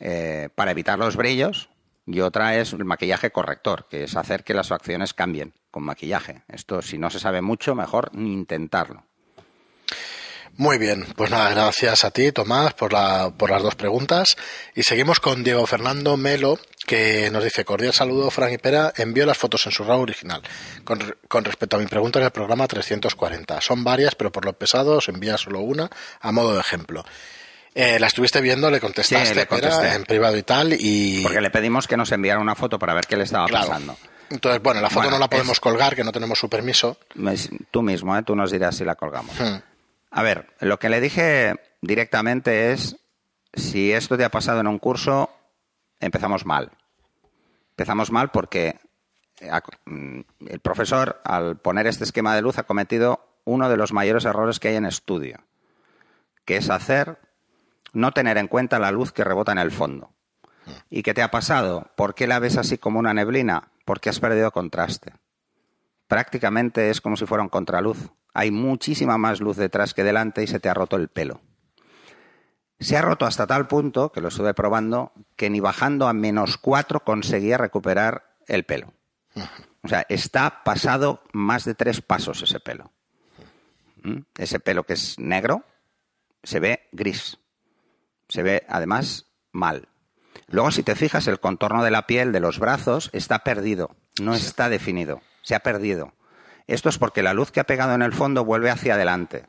eh, 0.00 0.48
para 0.54 0.70
evitar 0.70 0.98
los 0.98 1.16
brillos 1.16 1.68
y 2.06 2.20
otra 2.20 2.56
es 2.56 2.72
el 2.72 2.84
maquillaje 2.84 3.30
corrector, 3.30 3.86
que 3.88 4.04
es 4.04 4.16
hacer 4.16 4.44
que 4.44 4.54
las 4.54 4.68
facciones 4.68 5.14
cambien 5.14 5.54
con 5.70 5.84
maquillaje. 5.84 6.42
Esto, 6.48 6.82
si 6.82 6.98
no 6.98 7.10
se 7.10 7.20
sabe 7.20 7.42
mucho, 7.42 7.74
mejor 7.74 8.10
ni 8.14 8.32
intentarlo. 8.32 9.04
Muy 10.56 10.76
bien, 10.76 11.06
pues 11.16 11.30
nada, 11.30 11.48
gracias 11.50 12.04
a 12.04 12.10
ti, 12.10 12.30
Tomás, 12.30 12.74
por, 12.74 12.92
la, 12.92 13.32
por 13.36 13.50
las 13.50 13.62
dos 13.62 13.74
preguntas. 13.74 14.36
Y 14.74 14.82
seguimos 14.82 15.18
con 15.18 15.42
Diego 15.42 15.66
Fernando 15.66 16.18
Melo, 16.18 16.58
que 16.86 17.30
nos 17.30 17.42
dice, 17.42 17.64
cordial 17.64 17.94
saludo, 17.94 18.30
Frank 18.30 18.52
y 18.52 18.58
Pera, 18.58 18.92
envío 18.96 19.24
las 19.24 19.38
fotos 19.38 19.64
en 19.64 19.72
su 19.72 19.82
RAW 19.82 20.02
original. 20.02 20.42
Con, 20.84 21.16
con 21.26 21.44
respecto 21.44 21.76
a 21.76 21.80
mi 21.80 21.86
pregunta 21.86 22.18
en 22.18 22.26
el 22.26 22.32
programa 22.32 22.68
340. 22.68 23.62
Son 23.62 23.82
varias, 23.82 24.14
pero 24.14 24.30
por 24.30 24.44
lo 24.44 24.52
pesado 24.52 24.98
os 24.98 25.08
envía 25.08 25.38
solo 25.38 25.60
una 25.60 25.88
a 26.20 26.32
modo 26.32 26.52
de 26.52 26.60
ejemplo. 26.60 27.02
Eh, 27.74 27.98
la 27.98 28.06
estuviste 28.08 28.40
viendo, 28.40 28.70
le 28.70 28.80
contestaste, 28.80 29.26
Sí, 29.26 29.34
le 29.34 29.94
en 29.94 30.04
privado 30.04 30.36
y 30.36 30.42
tal, 30.42 30.74
y... 30.78 31.22
Porque 31.22 31.40
le 31.40 31.50
pedimos 31.50 31.86
que 31.88 31.96
nos 31.96 32.12
enviara 32.12 32.38
una 32.40 32.54
foto 32.54 32.78
para 32.78 32.92
ver 32.92 33.06
qué 33.06 33.16
le 33.16 33.24
estaba 33.24 33.46
Claro. 33.46 33.68
pasando. 33.68 33.96
Entonces, 34.28 34.62
bueno, 34.62 34.80
la 34.80 34.88
foto 34.90 35.00
Bueno, 35.04 35.16
no 35.16 35.20
la 35.20 35.28
podemos 35.30 35.52
es- 35.52 35.60
colgar, 35.60 35.94
que 35.96 36.04
no 36.04 36.12
tenemos 36.12 36.38
su 36.38 36.48
permiso. 36.50 36.98
Tú 37.70 37.82
mismo, 37.82 38.16
¿eh? 38.16 38.22
tú 38.22 38.36
nos 38.36 38.50
dirás 38.50 38.76
si 38.76 38.84
la 38.84 38.94
colgamos. 38.94 39.34
Hmm. 39.40 39.56
A 40.10 40.22
ver, 40.22 40.48
lo 40.60 40.78
que 40.78 40.90
le 40.90 41.00
dije 41.00 41.54
directamente 41.80 42.72
es, 42.72 42.96
si 43.54 43.92
esto 43.92 44.16
te 44.18 44.24
ha 44.24 44.30
pasado 44.30 44.60
en 44.60 44.66
un 44.66 44.78
curso, 44.78 45.30
empezamos 46.00 46.44
mal. 46.44 46.70
Empezamos 47.70 48.10
mal 48.10 48.30
porque 48.30 48.76
eh, 49.40 49.50
mm, 49.86 50.20
el 50.48 50.60
profesor, 50.60 51.20
al 51.24 51.56
poner 51.56 51.86
este 51.86 52.04
esquema 52.04 52.34
de 52.34 52.42
luz, 52.42 52.58
ha 52.58 52.64
cometido 52.64 53.26
uno 53.44 53.68
de 53.70 53.76
los 53.78 53.92
mayores 53.92 54.24
errores 54.26 54.60
que 54.60 54.68
hay 54.68 54.76
en 54.76 54.84
estudio, 54.86 55.38
que 56.44 56.56
es 56.58 56.68
hacer, 56.70 57.18
no 57.92 58.12
tener 58.12 58.38
en 58.38 58.48
cuenta 58.48 58.78
la 58.78 58.90
luz 58.90 59.12
que 59.12 59.24
rebota 59.24 59.52
en 59.52 59.58
el 59.58 59.70
fondo. 59.70 60.12
¿Y 60.90 61.02
qué 61.02 61.14
te 61.14 61.22
ha 61.22 61.30
pasado? 61.30 61.90
¿Por 61.96 62.14
qué 62.14 62.26
la 62.26 62.38
ves 62.38 62.56
así 62.56 62.78
como 62.78 62.98
una 62.98 63.14
neblina? 63.14 63.72
Porque 63.84 64.10
has 64.10 64.20
perdido 64.20 64.52
contraste 64.52 65.14
prácticamente 66.12 66.90
es 66.90 67.00
como 67.00 67.16
si 67.16 67.24
fuera 67.24 67.42
un 67.42 67.48
contraluz. 67.48 68.10
Hay 68.34 68.50
muchísima 68.50 69.16
más 69.16 69.40
luz 69.40 69.56
detrás 69.56 69.94
que 69.94 70.04
delante 70.04 70.42
y 70.42 70.46
se 70.46 70.60
te 70.60 70.68
ha 70.68 70.74
roto 70.74 70.96
el 70.96 71.08
pelo. 71.08 71.40
Se 72.78 72.98
ha 72.98 73.00
roto 73.00 73.24
hasta 73.24 73.46
tal 73.46 73.66
punto, 73.66 74.12
que 74.12 74.20
lo 74.20 74.28
estuve 74.28 74.52
probando, 74.52 75.12
que 75.36 75.48
ni 75.48 75.60
bajando 75.60 76.08
a 76.08 76.12
menos 76.12 76.58
4 76.58 77.00
conseguía 77.00 77.56
recuperar 77.56 78.36
el 78.46 78.64
pelo. 78.64 78.92
O 79.82 79.88
sea, 79.88 80.04
está 80.10 80.62
pasado 80.64 81.22
más 81.32 81.64
de 81.64 81.74
tres 81.74 82.02
pasos 82.02 82.42
ese 82.42 82.60
pelo. 82.60 82.92
¿Mm? 84.02 84.18
Ese 84.36 84.60
pelo 84.60 84.84
que 84.84 84.92
es 84.92 85.18
negro 85.18 85.64
se 86.42 86.60
ve 86.60 86.90
gris. 86.92 87.38
Se 88.32 88.42
ve 88.42 88.64
además 88.66 89.26
mal. 89.52 89.90
Luego, 90.48 90.70
si 90.70 90.82
te 90.82 90.94
fijas, 90.94 91.26
el 91.26 91.38
contorno 91.38 91.84
de 91.84 91.90
la 91.90 92.06
piel 92.06 92.32
de 92.32 92.40
los 92.40 92.58
brazos 92.58 93.10
está 93.12 93.40
perdido, 93.40 93.94
no 94.22 94.32
está 94.32 94.70
definido, 94.70 95.20
se 95.42 95.54
ha 95.54 95.60
perdido. 95.60 96.14
Esto 96.66 96.88
es 96.88 96.96
porque 96.96 97.22
la 97.22 97.34
luz 97.34 97.50
que 97.50 97.60
ha 97.60 97.64
pegado 97.64 97.94
en 97.94 98.00
el 98.00 98.14
fondo 98.14 98.42
vuelve 98.42 98.70
hacia 98.70 98.94
adelante 98.94 99.44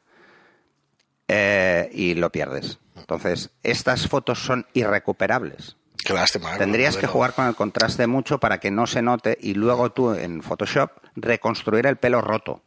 eh, 1.30 1.90
y 1.94 2.16
lo 2.16 2.30
pierdes. 2.30 2.80
Entonces, 2.98 3.52
estas 3.64 4.10
fotos 4.10 4.40
son 4.40 4.68
irrecuperables. 4.74 5.78
Qué 6.04 6.12
lástima. 6.12 6.54
¿eh? 6.54 6.58
Tendrías 6.58 6.98
que 6.98 7.08
jugar 7.08 7.32
con 7.32 7.48
el 7.48 7.56
contraste 7.56 8.06
mucho 8.06 8.42
para 8.42 8.60
que 8.60 8.70
no 8.70 8.86
se 8.86 9.02
note 9.02 9.38
y 9.40 9.54
luego 9.54 9.94
tú 9.94 10.14
en 10.14 10.44
Photoshop 10.44 10.92
reconstruir 11.16 11.86
el 11.86 11.96
pelo 11.96 12.20
roto. 12.20 12.64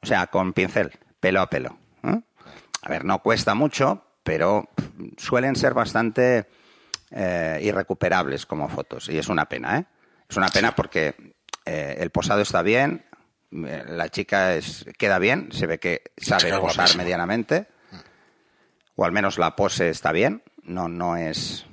O 0.00 0.06
sea, 0.06 0.28
con 0.28 0.54
pincel, 0.54 0.98
pelo 1.20 1.42
a 1.42 1.50
pelo. 1.50 1.76
¿eh? 2.02 2.18
A 2.80 2.88
ver, 2.88 3.04
no 3.04 3.18
cuesta 3.18 3.54
mucho, 3.54 4.06
pero 4.22 4.70
suelen 5.16 5.56
ser 5.56 5.74
bastante 5.74 6.46
eh, 7.10 7.60
irrecuperables 7.62 8.46
como 8.46 8.68
fotos. 8.68 9.08
Y 9.08 9.18
es 9.18 9.28
una 9.28 9.46
pena, 9.46 9.78
¿eh? 9.78 9.84
Es 10.28 10.36
una 10.36 10.48
pena 10.48 10.74
porque 10.74 11.14
eh, 11.64 11.96
el 11.98 12.10
posado 12.10 12.40
está 12.40 12.62
bien, 12.62 13.04
eh, 13.52 13.84
la 13.86 14.08
chica 14.08 14.54
es, 14.54 14.84
queda 14.98 15.18
bien, 15.18 15.50
se 15.52 15.66
ve 15.66 15.78
que 15.78 16.02
sabe 16.16 16.56
posar 16.58 16.96
medianamente, 16.96 17.68
o 18.96 19.04
al 19.04 19.12
menos 19.12 19.38
la 19.38 19.54
pose 19.54 19.88
está 19.90 20.12
bien, 20.12 20.42
no, 20.62 20.88
no 20.88 21.16
es... 21.16 21.66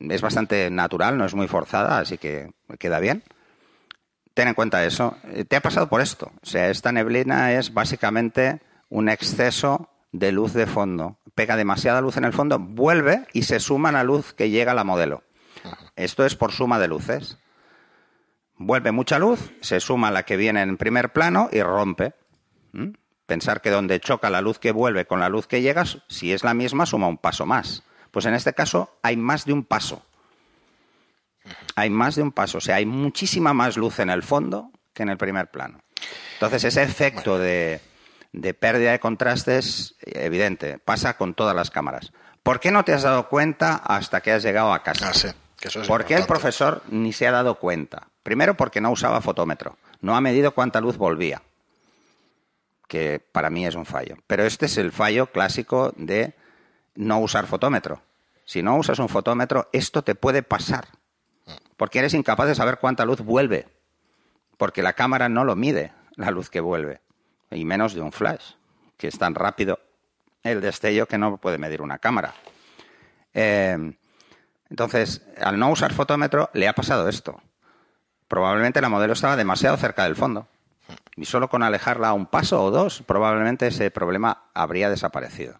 Es 0.00 0.20
bastante 0.20 0.68
natural, 0.68 1.16
no 1.16 1.24
es 1.24 1.34
muy 1.34 1.46
forzada, 1.46 2.00
así 2.00 2.18
que 2.18 2.50
queda 2.80 2.98
bien. 2.98 3.22
Ten 4.34 4.48
en 4.48 4.54
cuenta 4.54 4.84
eso. 4.84 5.16
Eh, 5.32 5.44
Te 5.44 5.54
ha 5.54 5.60
pasado 5.60 5.88
por 5.88 6.00
esto. 6.00 6.32
O 6.42 6.46
sea, 6.46 6.70
esta 6.70 6.90
neblina 6.90 7.52
es 7.52 7.72
básicamente 7.72 8.60
un 8.88 9.08
exceso 9.08 9.90
de 10.12 10.30
luz 10.30 10.52
de 10.52 10.66
fondo. 10.66 11.18
Pega 11.34 11.56
demasiada 11.56 12.00
luz 12.00 12.16
en 12.16 12.24
el 12.24 12.32
fondo, 12.32 12.58
vuelve 12.58 13.26
y 13.32 13.42
se 13.42 13.58
suma 13.58 13.88
a 13.88 13.92
la 13.92 14.04
luz 14.04 14.34
que 14.34 14.50
llega 14.50 14.72
a 14.72 14.74
la 14.74 14.84
modelo. 14.84 15.24
Esto 15.96 16.24
es 16.24 16.36
por 16.36 16.52
suma 16.52 16.78
de 16.78 16.88
luces. 16.88 17.38
Vuelve 18.56 18.92
mucha 18.92 19.18
luz, 19.18 19.52
se 19.60 19.80
suma 19.80 20.10
la 20.10 20.24
que 20.24 20.36
viene 20.36 20.62
en 20.62 20.76
primer 20.76 21.12
plano 21.12 21.48
y 21.50 21.62
rompe. 21.62 22.14
¿Mm? 22.72 22.90
Pensar 23.26 23.60
que 23.62 23.70
donde 23.70 24.00
choca 24.00 24.30
la 24.30 24.42
luz 24.42 24.58
que 24.58 24.72
vuelve 24.72 25.06
con 25.06 25.20
la 25.20 25.28
luz 25.28 25.46
que 25.46 25.62
llega, 25.62 25.84
si 26.08 26.32
es 26.32 26.44
la 26.44 26.54
misma, 26.54 26.86
suma 26.86 27.08
un 27.08 27.18
paso 27.18 27.46
más. 27.46 27.82
Pues 28.10 28.26
en 28.26 28.34
este 28.34 28.52
caso 28.52 28.98
hay 29.02 29.16
más 29.16 29.46
de 29.46 29.54
un 29.54 29.64
paso. 29.64 30.04
Hay 31.74 31.88
más 31.88 32.14
de 32.14 32.22
un 32.22 32.32
paso. 32.32 32.58
O 32.58 32.60
sea, 32.60 32.76
hay 32.76 32.86
muchísima 32.86 33.54
más 33.54 33.76
luz 33.76 33.98
en 34.00 34.10
el 34.10 34.22
fondo 34.22 34.70
que 34.92 35.02
en 35.02 35.08
el 35.08 35.16
primer 35.16 35.50
plano. 35.50 35.80
Entonces, 36.34 36.64
ese 36.64 36.82
efecto 36.82 37.38
de, 37.38 37.80
de 38.32 38.54
pérdida 38.54 38.92
de 38.92 39.00
contraste 39.00 39.58
es 39.58 39.94
evidente. 40.00 40.78
Pasa 40.78 41.16
con 41.16 41.34
todas 41.34 41.54
las 41.54 41.70
cámaras. 41.70 42.12
¿Por 42.42 42.60
qué 42.60 42.70
no 42.70 42.84
te 42.84 42.92
has 42.92 43.02
dado 43.02 43.28
cuenta 43.28 43.74
hasta 43.74 44.20
que 44.20 44.32
has 44.32 44.42
llegado 44.42 44.72
a 44.72 44.82
casa? 44.82 45.10
Ah, 45.10 45.14
sí, 45.14 45.28
que 45.60 45.68
eso 45.68 45.82
es 45.82 45.88
¿Por 45.88 46.04
qué 46.04 46.14
el 46.14 46.26
profesor 46.26 46.82
ni 46.88 47.12
se 47.12 47.26
ha 47.26 47.32
dado 47.32 47.58
cuenta? 47.58 48.08
Primero 48.22 48.56
porque 48.56 48.80
no 48.80 48.90
usaba 48.90 49.20
fotómetro, 49.20 49.76
no 50.00 50.16
ha 50.16 50.20
medido 50.20 50.52
cuánta 50.52 50.80
luz 50.80 50.96
volvía, 50.96 51.42
que 52.88 53.20
para 53.20 53.50
mí 53.50 53.66
es 53.66 53.74
un 53.74 53.86
fallo. 53.86 54.16
Pero 54.26 54.44
este 54.44 54.66
es 54.66 54.76
el 54.78 54.92
fallo 54.92 55.26
clásico 55.26 55.92
de 55.96 56.34
no 56.94 57.20
usar 57.20 57.46
fotómetro. 57.46 58.02
Si 58.44 58.62
no 58.62 58.76
usas 58.76 58.98
un 58.98 59.08
fotómetro, 59.08 59.68
esto 59.72 60.02
te 60.02 60.14
puede 60.14 60.42
pasar, 60.42 60.88
porque 61.76 62.00
eres 62.00 62.14
incapaz 62.14 62.48
de 62.48 62.54
saber 62.54 62.78
cuánta 62.78 63.04
luz 63.04 63.20
vuelve, 63.20 63.68
porque 64.56 64.82
la 64.82 64.94
cámara 64.94 65.28
no 65.28 65.44
lo 65.44 65.54
mide, 65.54 65.92
la 66.16 66.30
luz 66.30 66.50
que 66.50 66.60
vuelve, 66.60 67.00
y 67.52 67.64
menos 67.64 67.94
de 67.94 68.00
un 68.00 68.12
flash, 68.12 68.52
que 68.96 69.08
es 69.08 69.18
tan 69.18 69.34
rápido 69.34 69.78
el 70.42 70.60
destello 70.60 71.06
que 71.06 71.18
no 71.18 71.36
puede 71.36 71.58
medir 71.58 71.82
una 71.82 71.98
cámara. 71.98 72.34
Eh, 73.34 73.94
entonces, 74.70 75.22
al 75.40 75.58
no 75.58 75.70
usar 75.70 75.92
fotómetro, 75.92 76.50
le 76.54 76.66
ha 76.68 76.72
pasado 76.72 77.08
esto. 77.08 77.40
Probablemente 78.28 78.80
la 78.80 78.88
modelo 78.88 79.12
estaba 79.12 79.36
demasiado 79.36 79.76
cerca 79.76 80.04
del 80.04 80.16
fondo. 80.16 80.48
Y 81.16 81.26
solo 81.26 81.48
con 81.48 81.62
alejarla 81.62 82.08
a 82.08 82.12
un 82.14 82.26
paso 82.26 82.62
o 82.62 82.70
dos, 82.70 83.02
probablemente 83.06 83.66
ese 83.66 83.90
problema 83.90 84.44
habría 84.54 84.88
desaparecido. 84.88 85.58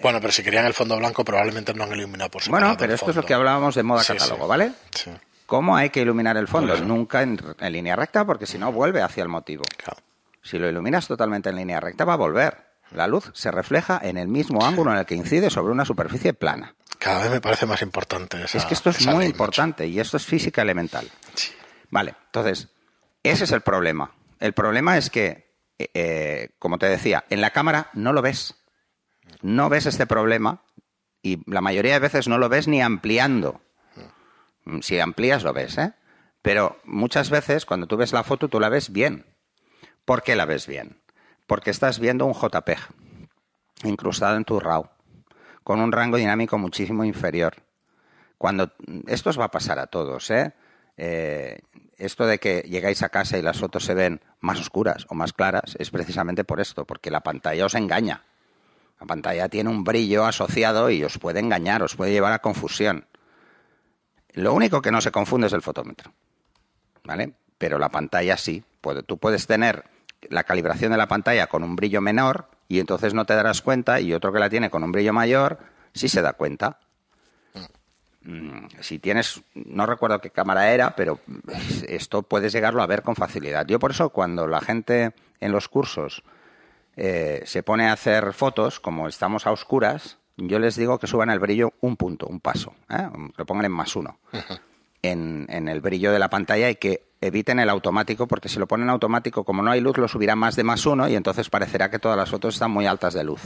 Bueno, 0.00 0.20
pero 0.20 0.32
si 0.32 0.42
querían 0.42 0.66
el 0.66 0.74
fondo 0.74 0.96
blanco, 0.96 1.24
probablemente 1.24 1.74
no 1.74 1.84
han 1.84 1.92
iluminado 1.92 2.30
por 2.30 2.46
Bueno, 2.48 2.76
pero 2.78 2.94
esto 2.94 3.10
es 3.10 3.16
lo 3.16 3.22
que 3.24 3.34
hablábamos 3.34 3.74
de 3.74 3.82
moda 3.82 4.02
Sí, 4.02 4.12
catálogo, 4.14 4.44
sí. 4.44 4.48
¿vale? 4.48 4.72
Sí, 4.94 5.10
¿Cómo 5.46 5.76
hay 5.76 5.90
que 5.90 6.00
iluminar 6.02 6.36
el 6.36 6.48
fondo? 6.48 6.72
Claro. 6.72 6.86
Nunca 6.86 7.22
en, 7.22 7.38
en 7.58 7.72
línea 7.72 7.96
recta, 7.96 8.24
porque 8.24 8.46
si 8.46 8.58
no 8.58 8.72
vuelve 8.72 9.02
hacia 9.02 9.22
el 9.22 9.28
motivo. 9.28 9.64
claro. 9.76 10.00
Si 10.42 10.58
lo 10.58 10.68
iluminas 10.68 11.06
totalmente 11.08 11.50
en 11.50 11.56
línea 11.56 11.80
recta, 11.80 12.04
va 12.04 12.14
a 12.14 12.16
volver. 12.16 12.70
La 12.92 13.06
luz 13.06 13.30
se 13.34 13.50
refleja 13.50 14.00
en 14.02 14.18
el 14.18 14.26
mismo 14.28 14.64
ángulo 14.64 14.90
en 14.92 14.98
el 14.98 15.06
que 15.06 15.14
incide 15.14 15.50
sobre 15.50 15.72
una 15.72 15.84
superficie 15.84 16.32
plana. 16.34 16.74
Cada 16.98 17.22
vez 17.22 17.30
me 17.30 17.40
parece 17.40 17.66
más 17.66 17.82
importante 17.82 18.42
esa 18.42 18.58
es 18.58 18.64
que 18.66 18.74
esto 18.74 18.90
es 18.90 19.06
muy 19.06 19.24
importante 19.24 19.86
y 19.86 20.00
esto 20.00 20.16
es 20.16 20.26
física 20.26 20.62
elemental. 20.62 21.08
Sí. 21.34 21.52
Vale, 21.88 22.14
entonces, 22.26 22.68
ese 23.22 23.44
es 23.44 23.52
el 23.52 23.60
problema. 23.60 24.12
El 24.38 24.52
problema 24.52 24.98
es 24.98 25.08
que, 25.08 25.54
eh, 25.78 25.90
eh, 25.94 26.48
como 26.58 26.78
te 26.78 26.86
decía, 26.86 27.24
en 27.30 27.40
la 27.40 27.50
cámara 27.50 27.90
no 27.94 28.12
lo 28.12 28.22
ves. 28.22 28.56
No 29.42 29.68
ves 29.68 29.86
este 29.86 30.06
problema 30.06 30.62
y 31.22 31.42
la 31.50 31.60
mayoría 31.60 31.92
de 31.94 31.98
veces 32.00 32.26
no 32.28 32.38
lo 32.38 32.48
ves 32.48 32.66
ni 32.66 32.82
ampliando. 32.82 33.60
Mm, 34.64 34.80
Si 34.80 34.98
amplías 34.98 35.42
lo 35.42 35.52
ves, 35.52 35.78
¿eh? 35.78 35.92
Pero 36.42 36.80
muchas 36.84 37.30
veces 37.30 37.66
cuando 37.66 37.86
tú 37.86 37.96
ves 37.96 38.12
la 38.12 38.24
foto 38.24 38.48
tú 38.48 38.58
la 38.60 38.68
ves 38.68 38.90
bien. 38.92 39.26
¿Por 40.10 40.24
qué 40.24 40.34
la 40.34 40.44
ves 40.44 40.66
bien? 40.66 41.00
Porque 41.46 41.70
estás 41.70 42.00
viendo 42.00 42.26
un 42.26 42.34
JPEG 42.34 42.80
incrustado 43.84 44.36
en 44.36 44.44
tu 44.44 44.58
RAW 44.58 44.88
con 45.62 45.80
un 45.80 45.92
rango 45.92 46.16
dinámico 46.16 46.58
muchísimo 46.58 47.04
inferior. 47.04 47.54
Cuando 48.36 48.72
esto 49.06 49.30
os 49.30 49.38
va 49.38 49.44
a 49.44 49.50
pasar 49.52 49.78
a 49.78 49.86
todos, 49.86 50.28
¿eh? 50.32 50.52
Eh, 50.96 51.60
esto 51.96 52.26
de 52.26 52.40
que 52.40 52.62
llegáis 52.62 53.04
a 53.04 53.08
casa 53.10 53.38
y 53.38 53.42
las 53.42 53.60
fotos 53.60 53.84
se 53.84 53.94
ven 53.94 54.20
más 54.40 54.58
oscuras 54.58 55.06
o 55.10 55.14
más 55.14 55.32
claras 55.32 55.76
es 55.78 55.92
precisamente 55.92 56.42
por 56.42 56.58
esto, 56.58 56.84
porque 56.84 57.12
la 57.12 57.20
pantalla 57.20 57.66
os 57.66 57.76
engaña. 57.76 58.24
La 58.98 59.06
pantalla 59.06 59.48
tiene 59.48 59.70
un 59.70 59.84
brillo 59.84 60.26
asociado 60.26 60.90
y 60.90 61.04
os 61.04 61.18
puede 61.18 61.38
engañar, 61.38 61.84
os 61.84 61.94
puede 61.94 62.10
llevar 62.10 62.32
a 62.32 62.40
confusión. 62.40 63.06
Lo 64.32 64.54
único 64.54 64.82
que 64.82 64.90
no 64.90 65.00
se 65.02 65.12
confunde 65.12 65.46
es 65.46 65.52
el 65.52 65.62
fotómetro, 65.62 66.12
¿vale? 67.04 67.32
Pero 67.58 67.78
la 67.78 67.90
pantalla 67.90 68.36
sí. 68.36 68.64
Tú 69.06 69.18
puedes 69.18 69.46
tener 69.46 69.84
la 70.28 70.44
calibración 70.44 70.92
de 70.92 70.98
la 70.98 71.08
pantalla 71.08 71.46
con 71.46 71.62
un 71.64 71.76
brillo 71.76 72.00
menor 72.00 72.48
y 72.68 72.78
entonces 72.80 73.14
no 73.14 73.24
te 73.24 73.34
darás 73.34 73.62
cuenta 73.62 74.00
y 74.00 74.12
otro 74.12 74.32
que 74.32 74.38
la 74.38 74.50
tiene 74.50 74.70
con 74.70 74.84
un 74.84 74.92
brillo 74.92 75.12
mayor 75.12 75.58
sí 75.94 76.08
se 76.08 76.22
da 76.22 76.34
cuenta. 76.34 76.78
Mm, 78.22 78.66
Si 78.80 78.98
tienes, 78.98 79.40
no 79.54 79.86
recuerdo 79.86 80.20
qué 80.20 80.30
cámara 80.30 80.70
era, 80.72 80.94
pero 80.94 81.20
esto 81.88 82.22
puedes 82.22 82.52
llegarlo 82.52 82.82
a 82.82 82.86
ver 82.86 83.02
con 83.02 83.16
facilidad. 83.16 83.66
Yo 83.66 83.78
por 83.78 83.92
eso 83.92 84.10
cuando 84.10 84.46
la 84.46 84.60
gente 84.60 85.12
en 85.40 85.52
los 85.52 85.68
cursos 85.68 86.22
eh, 86.96 87.42
se 87.46 87.62
pone 87.62 87.88
a 87.88 87.92
hacer 87.92 88.32
fotos, 88.34 88.78
como 88.78 89.08
estamos 89.08 89.46
a 89.46 89.52
oscuras, 89.52 90.18
yo 90.36 90.58
les 90.58 90.76
digo 90.76 90.98
que 90.98 91.06
suban 91.06 91.30
el 91.30 91.38
brillo 91.38 91.72
un 91.80 91.96
punto, 91.96 92.26
un 92.26 92.40
paso, 92.40 92.74
¿eh? 92.90 93.08
que 93.12 93.34
lo 93.38 93.46
pongan 93.46 93.64
en 93.66 93.72
más 93.72 93.96
uno, 93.96 94.18
en, 95.02 95.46
en 95.48 95.68
el 95.68 95.80
brillo 95.80 96.12
de 96.12 96.18
la 96.18 96.28
pantalla 96.30 96.68
y 96.70 96.76
que 96.76 97.09
eviten 97.20 97.60
el 97.60 97.68
automático, 97.68 98.26
porque 98.26 98.48
si 98.48 98.58
lo 98.58 98.66
ponen 98.66 98.88
automático, 98.88 99.44
como 99.44 99.62
no 99.62 99.70
hay 99.70 99.80
luz, 99.80 99.98
lo 99.98 100.08
subirá 100.08 100.36
más 100.36 100.56
de 100.56 100.64
más 100.64 100.86
uno 100.86 101.08
y 101.08 101.16
entonces 101.16 101.50
parecerá 101.50 101.90
que 101.90 101.98
todas 101.98 102.16
las 102.16 102.30
fotos 102.30 102.54
están 102.54 102.70
muy 102.70 102.86
altas 102.86 103.14
de 103.14 103.24
luz. 103.24 103.42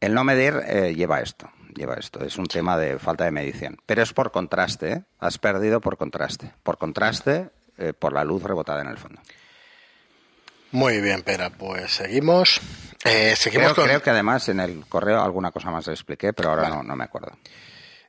El 0.00 0.14
no 0.14 0.24
medir 0.24 0.54
eh, 0.66 0.94
lleva 0.94 1.20
esto, 1.20 1.50
lleva 1.74 1.94
esto. 1.94 2.24
Es 2.24 2.38
un 2.38 2.46
tema 2.46 2.76
de 2.76 2.98
falta 2.98 3.24
de 3.24 3.30
medición. 3.30 3.78
Pero 3.86 4.02
es 4.02 4.12
por 4.12 4.32
contraste, 4.32 4.92
¿eh? 4.92 5.04
Has 5.20 5.38
perdido 5.38 5.80
por 5.80 5.96
contraste. 5.96 6.52
Por 6.62 6.78
contraste, 6.78 7.50
eh, 7.76 7.92
por 7.92 8.12
la 8.12 8.24
luz 8.24 8.42
rebotada 8.42 8.80
en 8.80 8.88
el 8.88 8.96
fondo. 8.96 9.20
Muy 10.72 11.02
bien, 11.02 11.22
Pera, 11.22 11.50
pues 11.50 11.92
seguimos. 11.92 12.60
Eh, 13.04 13.34
seguimos 13.36 13.66
Creo, 13.66 13.74
con... 13.74 13.84
creo 13.84 14.02
que 14.02 14.10
además 14.10 14.48
en 14.48 14.60
el 14.60 14.86
correo 14.86 15.20
alguna 15.20 15.50
cosa 15.50 15.70
más 15.70 15.86
le 15.86 15.92
expliqué, 15.92 16.32
pero 16.32 16.50
ahora 16.50 16.70
no, 16.70 16.82
no 16.82 16.96
me 16.96 17.04
acuerdo. 17.04 17.32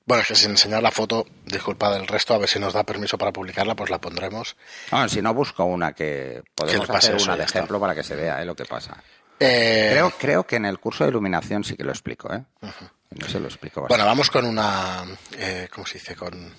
Bueno, 0.06 0.22
es 0.22 0.28
que 0.28 0.36
sin 0.36 0.52
enseñar 0.52 0.84
la 0.84 0.92
foto, 0.92 1.26
disculpa 1.46 1.90
del 1.94 2.06
resto, 2.08 2.34
a 2.34 2.38
ver 2.38 2.50
si 2.50 2.60
nos 2.60 2.74
da 2.74 2.84
permiso 2.84 3.18
para 3.18 3.32
publicarla, 3.32 3.74
pues 3.76 3.90
la 3.90 4.00
pondremos. 4.02 4.56
No, 4.92 5.08
si 5.08 5.22
no 5.22 5.34
busco 5.34 5.64
una 5.64 5.94
que 5.94 6.44
podemos 6.56 6.88
pase 6.88 7.14
hacer 7.14 7.22
una 7.24 7.38
de 7.38 7.44
ejemplo 7.46 7.80
para 7.80 7.96
que 7.96 8.04
se 8.04 8.16
vea 8.16 8.42
¿eh? 8.42 8.46
lo 8.46 8.56
que 8.56 8.66
pasa. 8.66 9.02
Eh, 9.40 9.90
Creo, 9.92 10.12
creo 10.12 10.44
que 10.46 10.58
en 10.58 10.66
el 10.66 10.80
curso 10.80 11.04
de 11.06 11.10
iluminación 11.10 11.64
sí 11.64 11.76
que 11.78 11.84
lo 11.84 11.92
explico, 11.92 12.34
¿eh? 12.34 12.44
No 12.62 13.28
se 13.30 13.40
lo 13.40 13.48
explico 13.48 13.82
bastante. 13.82 13.88
Bueno, 14.02 14.06
vamos 14.06 14.30
con 14.30 14.46
una... 14.46 15.04
Eh, 15.38 15.68
¿Cómo 15.74 15.86
se 15.88 15.96
dice? 16.00 16.16
Con... 16.16 16.54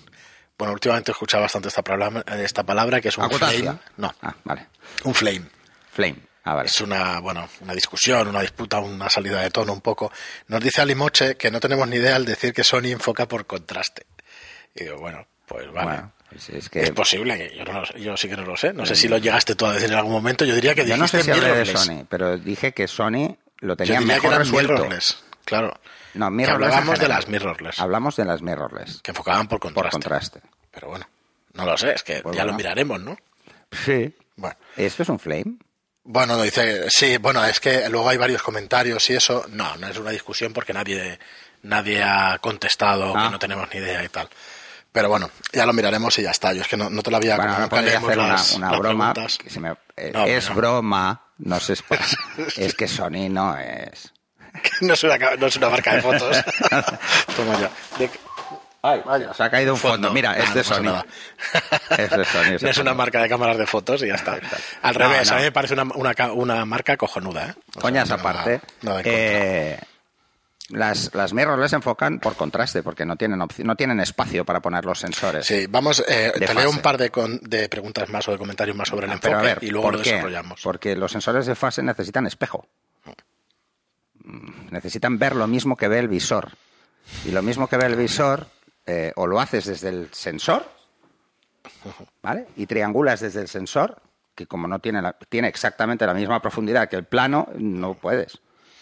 Bueno, 0.57 0.73
últimamente 0.73 1.11
he 1.11 1.13
escuchado 1.13 1.43
bastante 1.43 1.67
esta 1.67 1.83
palabra, 1.83 2.23
esta 2.41 2.63
palabra 2.63 2.99
que 3.01 3.09
es 3.09 3.17
un 3.17 3.29
flame. 3.29 3.77
No, 3.97 4.13
Ah, 4.21 4.33
vale. 4.43 4.67
un 5.03 5.13
flame. 5.13 5.43
Flame. 5.91 6.15
Ah, 6.45 6.53
vale. 6.53 6.67
Es 6.69 6.79
una, 6.79 7.19
bueno, 7.19 7.47
una 7.61 7.73
discusión, 7.73 8.27
una 8.27 8.41
disputa, 8.41 8.79
una 8.79 9.09
salida 9.09 9.41
de 9.41 9.49
tono 9.51 9.73
un 9.73 9.81
poco. 9.81 10.11
Nos 10.47 10.61
dice 10.61 10.81
Alimoche 10.81 11.35
que 11.37 11.49
no 11.51 11.59
tenemos 11.59 11.87
ni 11.87 11.95
idea 11.97 12.15
al 12.15 12.23
decir 12.25 12.53
que 12.53 12.63
Sony 12.63 12.91
enfoca 12.91 13.27
por 13.27 13.45
contraste. 13.47 14.05
Y 14.75 14.83
digo, 14.83 14.99
bueno, 14.99 15.25
pues 15.47 15.71
vale. 15.71 15.87
Bueno, 15.87 16.13
pues 16.29 16.49
es 16.49 16.69
que 16.69 16.81
Es 16.83 16.91
posible 16.91 17.37
que 17.37 17.57
yo, 17.57 17.63
no 17.65 17.73
lo 17.81 17.85
yo 17.97 18.15
sí 18.15 18.29
que 18.29 18.37
no 18.37 18.43
lo 18.45 18.55
sé. 18.55 18.73
No 18.73 18.85
sé 18.85 18.95
si 18.95 19.07
lo 19.07 19.17
llegaste 19.17 19.55
tú 19.55 19.65
a 19.65 19.73
decir 19.73 19.89
en 19.91 19.97
algún 19.97 20.11
momento. 20.13 20.45
Yo 20.45 20.53
diría 20.53 20.75
que 20.75 20.85
yo 20.85 20.97
no 20.97 21.07
sé 21.07 21.23
si 21.23 21.31
dijiste 21.31 21.49
hablé 21.49 21.63
de. 21.65 21.77
Sony, 21.77 22.05
pero 22.09 22.37
dije 22.37 22.73
que 22.73 22.87
Sony 22.87 23.35
lo 23.61 23.73
Yo 23.73 23.77
tenía 23.77 23.99
diría 23.99 23.99
que 23.99 24.05
mejor 24.05 24.27
eran 24.33 24.39
resuelto. 24.39 24.73
mirrorless. 24.73 25.23
Claro. 25.45 25.73
No, 26.13 26.27
Que 26.27 26.31
mirrorless 26.31 26.67
en 26.67 26.73
hablábamos 26.73 26.99
de 26.99 27.07
las 27.07 27.27
mirrorless. 27.27 27.79
Hablamos 27.79 28.15
de 28.17 28.25
las 28.25 28.41
mirrorless. 28.43 29.01
Que 29.01 29.11
enfocaban 29.11 29.47
por 29.47 29.59
Por 29.59 29.89
contraste. 29.89 30.41
Pero 30.71 30.89
bueno, 30.89 31.07
no 31.53 31.65
lo 31.65 31.75
sé. 31.77 31.93
Es 31.93 32.03
que 32.03 32.21
Pues 32.21 32.35
ya 32.37 32.45
lo 32.45 32.53
miraremos, 32.53 32.99
¿no? 33.01 33.17
Sí. 33.71 34.15
Bueno. 34.35 34.55
¿Esto 34.77 35.01
es 35.03 35.09
un 35.09 35.17
flame? 35.19 35.57
Bueno, 36.07 36.39
dice, 36.41 36.85
sí, 36.89 37.17
bueno, 37.17 37.43
es 37.45 37.59
que 37.59 37.89
luego 37.89 38.07
hay 38.09 38.17
varios 38.17 38.41
comentarios 38.43 39.09
y 39.09 39.13
eso. 39.15 39.45
No, 39.49 39.75
no 39.77 39.87
es 39.87 39.97
una 39.97 40.11
discusión 40.11 40.53
porque 40.53 40.71
nadie, 40.73 41.19
nadie 41.63 42.03
ha 42.03 42.37
contestado 42.39 43.13
Ah. 43.17 43.23
que 43.25 43.29
no 43.31 43.39
tenemos 43.39 43.67
ni 43.73 43.79
idea 43.79 44.03
y 44.03 44.09
tal. 44.09 44.29
Pero 44.91 45.09
bueno, 45.09 45.29
ya 45.51 45.65
lo 45.65 45.73
miraremos 45.73 46.17
y 46.19 46.21
ya 46.23 46.31
está. 46.31 46.53
Yo 46.53 46.61
es 46.61 46.67
que 46.67 46.77
no, 46.77 46.89
no 46.89 47.01
te 47.03 47.09
lo 47.11 47.17
había 47.17 47.35
Bueno, 47.35 47.53
nunca 47.53 47.69
podría 47.69 47.97
hacer 47.97 48.17
una, 48.19 48.27
las- 48.29 48.53
una 48.53 48.69
las 48.71 48.79
broma. 48.79 49.13
preguntas. 49.13 49.37
que 49.39 49.49
se 49.49 49.59
me- 49.59 49.75
eh, 49.97 50.11
No, 50.13 50.25
es 50.25 50.47
no. 50.49 50.55
broma, 50.55 51.21
no 51.39 51.59
sé. 51.59 51.73
es 52.57 52.73
que 52.75 52.87
Sony 52.87 53.27
no 53.29 53.57
es. 53.57 54.13
no, 54.81 54.93
es 54.93 55.03
una, 55.03 55.17
no 55.17 55.47
es 55.47 55.55
una 55.57 55.69
marca 55.69 55.95
de 55.95 56.01
fotos. 56.03 56.37
Toma 57.35 57.59
ya. 57.59 57.71
De- 57.97 58.11
Ay, 58.87 59.25
se 59.35 59.43
ha 59.43 59.49
caído 59.49 59.73
un 59.73 59.79
fondo. 59.79 60.11
Mira, 60.13 60.31
Nah, 60.33 60.37
es 60.43 60.49
no 60.49 60.55
de 60.55 60.61
pasa 60.63 60.75
Sony. 60.75 60.83
nada. 60.83 61.05
Es 61.97 62.09
de 62.09 62.25
Sony. 62.25 62.57
No 62.61 62.69
es 62.69 62.77
una 62.77 62.93
marca 62.93 63.21
de 63.21 63.29
cámaras 63.29 63.57
de 63.57 63.65
fotos 63.65 64.03
y 64.03 64.07
ya 64.07 64.15
está. 64.15 64.37
Al 64.81 64.95
revés, 64.95 65.29
no. 65.29 65.35
a 65.35 65.39
mí 65.39 65.43
me 65.45 65.51
parece 65.51 65.73
una, 65.73 65.83
una, 65.95 66.13
ca- 66.13 66.31
una 66.33 66.65
marca 66.65 66.95
cojonuda. 66.97 67.49
¿eh? 67.49 67.53
O 67.75 67.79
Coñas 67.81 68.11
aparte, 68.11 68.61
nada- 68.81 68.97
nada 68.97 69.01
eh, 69.05 69.79
las, 70.69 71.13
las 71.13 71.33
mirrorless 71.33 71.73
enfocan 71.73 72.19
por 72.19 72.35
contraste, 72.35 72.81
porque 72.83 73.05
no 73.05 73.15
tienen, 73.15 73.39
no 73.39 73.75
tienen 73.75 73.99
espacio 73.99 74.45
para 74.45 74.59
poner 74.61 74.83
los 74.85 74.99
sensores. 74.99 75.45
Sí, 75.45 75.67
vamos, 75.69 76.03
eh, 76.07 76.31
te 76.37 76.53
leo 76.53 76.65
un 76.69 76.77
fase. 76.77 76.81
par 76.81 76.97
de, 76.97 77.09
con- 77.11 77.39
de 77.41 77.69
preguntas 77.69 78.09
más 78.09 78.27
o 78.27 78.31
de 78.31 78.37
comentarios 78.37 78.75
más 78.75 78.87
sobre 78.89 79.05
el 79.07 79.11
enfoque 79.13 79.27
Pero 79.29 79.39
a 79.39 79.41
ver, 79.43 79.59
y 79.63 79.69
luego 79.69 79.87
¿por 79.87 79.97
lo 79.97 80.01
qué? 80.03 80.11
desarrollamos. 80.11 80.61
Porque 80.63 80.95
los 80.95 81.11
sensores 81.11 81.45
de 81.45 81.55
fase 81.55 81.83
necesitan 81.83 82.25
espejo. 82.27 82.67
Mm, 84.23 84.71
Necesitan 84.71 85.17
ver 85.19 85.35
lo 85.35 85.47
mismo 85.47 85.75
que 85.75 85.87
ve 85.87 85.99
el 85.99 86.07
visor. 86.07 86.49
Y 87.25 87.29
lo 87.31 87.43
mismo 87.43 87.67
que 87.67 87.77
ve 87.77 87.85
el 87.85 87.95
visor, 87.95 88.47
eh, 88.85 89.11
o 89.15 89.27
lo 89.27 89.39
haces 89.39 89.65
desde 89.65 89.89
el 89.89 90.09
sensor, 90.13 90.65
¿vale? 92.21 92.47
Y 92.57 92.65
triangulas 92.65 93.19
desde 93.21 93.41
el 93.41 93.47
sensor, 93.47 94.01
que 94.35 94.47
como 94.47 94.67
no 94.67 94.79
tiene, 94.79 95.01
la- 95.01 95.13
tiene 95.29 95.47
exactamente 95.47 96.05
la 96.05 96.13
misma 96.13 96.41
profundidad 96.41 96.89
que 96.89 96.95
el 96.95 97.05
plano, 97.05 97.47
no 97.57 97.93
puedes. 97.93 98.39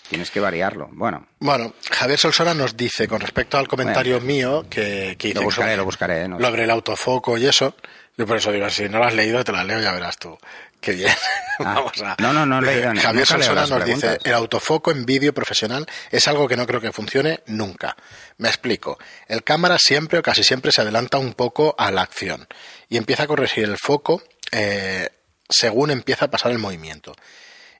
Tienes 0.09 0.29
que 0.31 0.39
variarlo. 0.41 0.89
Bueno, 0.91 1.25
Bueno, 1.39 1.73
Javier 1.89 2.19
Solsona 2.19 2.53
nos 2.53 2.75
dice, 2.75 3.07
con 3.07 3.21
respecto 3.21 3.57
al 3.57 3.67
comentario 3.67 4.19
mío, 4.19 4.65
que, 4.69 5.15
que 5.17 5.29
dice 5.29 5.39
Lo 5.39 5.45
buscaré, 5.45 5.69
sobre- 5.71 5.77
lo 5.77 5.85
buscaré, 5.85 6.21
¿eh? 6.23 6.27
No 6.27 6.37
sé. 6.37 6.43
sobre 6.45 6.63
el 6.65 6.69
autofoco 6.69 7.37
y 7.37 7.45
eso, 7.47 7.75
yo 8.17 8.27
por 8.27 8.37
eso 8.37 8.51
digo, 8.51 8.69
si 8.69 8.89
no 8.89 8.99
lo 8.99 9.05
has 9.05 9.13
leído, 9.13 9.43
te 9.43 9.51
la 9.51 9.63
leo, 9.63 9.81
ya 9.81 9.91
verás 9.91 10.17
tú. 10.17 10.37
Qué 10.79 10.93
bien. 10.93 11.13
Ah, 11.59 11.75
Vamos 11.75 12.01
a... 12.01 12.15
no, 12.17 12.33
no, 12.33 12.47
no 12.47 12.61
leído 12.61 12.95
Javier 12.95 13.27
Solsona 13.27 13.61
las 13.61 13.69
nos 13.69 13.85
dice, 13.85 14.17
el 14.23 14.33
autofoco 14.33 14.89
en 14.89 15.05
vídeo 15.05 15.35
profesional 15.35 15.85
es 16.09 16.27
algo 16.27 16.47
que 16.47 16.57
no 16.57 16.65
creo 16.65 16.81
que 16.81 16.91
funcione 16.91 17.41
nunca. 17.45 17.95
Me 18.37 18.47
explico. 18.47 18.97
El 19.27 19.43
cámara 19.43 19.77
siempre 19.77 20.17
o 20.17 20.23
casi 20.23 20.43
siempre 20.43 20.71
se 20.71 20.81
adelanta 20.81 21.19
un 21.19 21.35
poco 21.35 21.75
a 21.77 21.91
la 21.91 22.01
acción 22.01 22.47
y 22.89 22.97
empieza 22.97 23.23
a 23.23 23.27
corregir 23.27 23.65
el 23.65 23.77
foco 23.77 24.23
eh, 24.51 25.09
según 25.47 25.91
empieza 25.91 26.25
a 26.25 26.31
pasar 26.31 26.51
el 26.51 26.57
movimiento. 26.57 27.15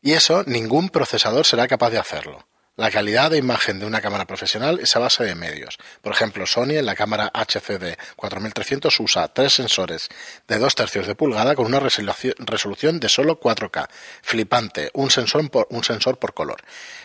Y 0.03 0.13
eso 0.13 0.43
ningún 0.45 0.89
procesador 0.89 1.47
será 1.47 1.67
capaz 1.67 1.89
de 1.89 1.97
hacerlo. 1.97 2.45
La 2.75 2.89
calidad 2.89 3.29
de 3.29 3.37
imagen 3.37 3.79
de 3.79 3.85
una 3.85 4.01
cámara 4.01 4.25
profesional 4.25 4.79
es 4.81 4.95
a 4.95 4.99
base 4.99 5.23
de 5.23 5.35
medios. 5.35 5.77
Por 6.01 6.11
ejemplo, 6.11 6.47
Sony 6.47 6.71
en 6.71 6.87
la 6.87 6.95
cámara 6.95 7.31
HCD 7.31 7.95
4300 8.15 8.99
usa 8.99 9.27
tres 9.31 9.53
sensores 9.53 10.09
de 10.47 10.57
dos 10.57 10.73
tercios 10.73 11.05
de 11.05 11.13
pulgada 11.13 11.53
con 11.53 11.67
una 11.67 11.79
resolución- 11.79 12.99
de 12.99 13.09
solo 13.09 13.39
4K. 13.39 13.87
Flipante, 14.23 14.89
un 14.95 15.11
sensor 15.11 15.47
por, 15.51 15.67
un 15.69 15.83
sensor 15.83 16.17
por 16.17 16.33
color. 16.33 16.61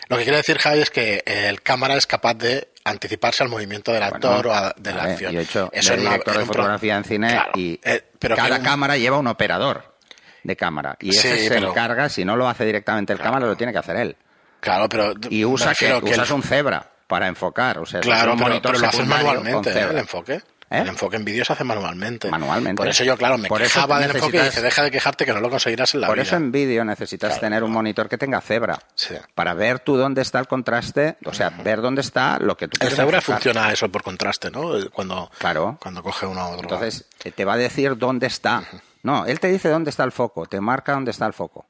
Lo 0.07 0.17
que 0.17 0.23
quiere 0.23 0.37
decir, 0.37 0.57
Javi, 0.57 0.79
es 0.81 0.89
que 0.89 1.21
eh, 1.23 1.49
el 1.49 1.61
cámara 1.61 1.95
es 1.97 2.07
capaz 2.07 2.33
de 2.33 2.69
anticiparse 2.83 3.43
al 3.43 3.49
movimiento 3.49 3.91
del 3.93 4.01
actor 4.01 4.47
Bueno, 4.47 4.49
o 4.49 4.53
a- 4.53 4.73
de 4.75 4.91
la 4.91 5.03
ver, 5.03 5.11
acción. 5.13 5.33
Yo 5.33 5.39
he 5.39 5.43
hecho 5.43 5.69
Eso 5.71 5.93
de 5.93 6.01
una- 6.01 6.09
director 6.09 6.33
en 6.33 6.39
de 6.41 6.45
fotografía 6.47 6.97
en 6.97 7.03
cine 7.03 7.29
Claro, 7.29 7.51
y 7.53 7.79
eh, 7.83 8.03
pero 8.17 8.35
cada 8.35 8.57
un- 8.57 8.63
cámara 8.63 8.97
lleva 8.97 9.19
un 9.19 9.27
operador 9.27 9.95
de 10.43 10.55
cámara 10.55 10.97
y 10.99 11.11
ese 11.11 11.35
Sí, 11.37 11.43
se 11.43 11.49
pero- 11.49 11.69
encarga, 11.69 12.09
si 12.09 12.25
no 12.25 12.35
lo 12.35 12.49
hace 12.49 12.65
directamente 12.65 13.13
el 13.13 13.19
Claro. 13.19 13.33
cámara, 13.33 13.45
lo 13.45 13.55
tiene 13.55 13.71
que 13.71 13.77
hacer 13.77 13.97
él. 13.97 14.17
Claro, 14.59 14.89
pero 14.89 15.13
Y 15.29 15.45
usa 15.45 15.73
que, 15.73 15.87
que 15.87 15.97
el- 15.97 16.03
usas 16.03 16.31
un 16.31 16.43
cebra 16.43 16.85
para 17.07 17.27
enfocar, 17.27 17.79
o 17.79 17.85
sea, 17.85 17.99
Claro, 18.01 18.33
un 18.33 18.37
pero, 18.37 18.49
monitor 18.49 18.71
pero 18.73 18.81
lo 18.83 18.87
haces 18.89 19.05
manualmente, 19.07 19.69
¿eh? 19.69 19.73
cebra. 19.73 19.91
el 19.91 19.97
enfoque. 19.97 20.41
¿Eh? 20.71 20.81
El 20.81 20.89
enfoque 20.89 21.15
en 21.15 21.25
vídeo 21.25 21.43
se 21.43 21.53
hace 21.53 21.63
manualmente. 21.63 22.29
Manualmente. 22.29 22.77
Por 22.77 22.87
eso 22.87 23.03
yo, 23.03 23.17
claro, 23.17 23.39
me 23.39 23.47
Por 23.49 23.59
quejaba 23.59 23.99
del 23.99 24.11
enfoque 24.15 24.37
y 24.37 24.41
dice, 24.41 24.61
deja 24.61 24.83
de 24.83 24.91
quejarte 24.91 25.25
que 25.25 25.33
no 25.33 25.39
lo 25.39 25.49
conseguirás 25.49 25.95
en 25.95 26.01
la 26.01 26.07
Por 26.07 26.17
vida. 26.17 26.21
eso 26.23 26.35
en 26.35 26.51
vídeo 26.51 26.85
necesitas 26.85 27.29
Claro, 27.29 27.41
tener 27.41 27.63
un 27.63 27.71
monitor 27.71 28.07
que 28.07 28.19
tenga 28.19 28.39
cebra. 28.39 28.77
Sí. 28.93 29.15
Para 29.33 29.55
ver 29.55 29.79
tú 29.79 29.97
dónde 29.97 30.21
está 30.21 30.37
el 30.37 30.47
contraste, 30.47 31.17
o 31.25 31.33
sea, 31.33 31.49
ver 31.49 31.81
dónde 31.81 32.01
está 32.01 32.37
lo 32.37 32.55
que 32.55 32.67
tú 32.67 32.75
El 32.75 32.79
quieres 32.81 32.97
Zebra 32.97 33.17
enfocar. 33.17 33.41
funciona 33.41 33.71
eso 33.73 33.89
por 33.89 34.03
contraste, 34.03 34.51
¿no? 34.51 34.73
Cuando, 34.93 35.31
Claro. 35.39 35.79
cuando 35.81 36.03
coge 36.03 36.27
uno 36.27 36.39
a 36.41 36.49
otro. 36.49 36.61
Entonces, 36.61 37.05
eh, 37.23 37.31
te 37.31 37.45
va 37.45 37.53
a 37.53 37.57
decir 37.57 37.97
dónde 37.97 38.27
está. 38.27 38.61
No, 39.01 39.25
él 39.25 39.39
te 39.39 39.47
dice 39.47 39.69
dónde 39.69 39.89
está 39.89 40.03
el 40.03 40.11
foco, 40.11 40.45
te 40.45 40.61
marca 40.61 40.91
dónde 40.91 41.09
está 41.09 41.25
el 41.25 41.33
foco. 41.33 41.65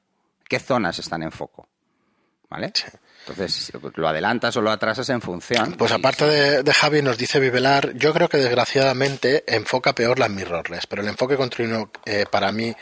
¿Qué 0.50 0.60
zonas 0.60 1.00
están 1.00 1.24
en 1.24 1.32
foco? 1.32 1.70
¿Vale? 2.50 2.72
Sí. 2.74 2.86
Entonces, 3.28 3.72
lo 3.96 4.08
adelantas 4.08 4.56
o 4.58 4.62
lo 4.62 4.72
atrasas 4.72 5.10
en 5.10 5.22
función. 5.22 5.74
Pues 5.74 5.92
aparte 5.92 6.26
de, 6.26 6.64
de 6.64 6.74
Javi, 6.74 7.02
nos 7.02 7.18
dice 7.18 7.40
Vivelar, 7.40 7.94
yo 7.94 8.14
creo 8.14 8.28
que 8.28 8.38
desgraciadamente 8.38 9.44
enfoca 9.48 9.94
peor 9.94 10.18
las 10.18 10.30
mirrorless, 10.30 10.88
pero 10.88 11.02
el 11.02 11.08
enfoque 11.08 11.38
continuo 11.38 11.92
eh, 12.06 12.26
para 12.30 12.52
mí, 12.52 12.76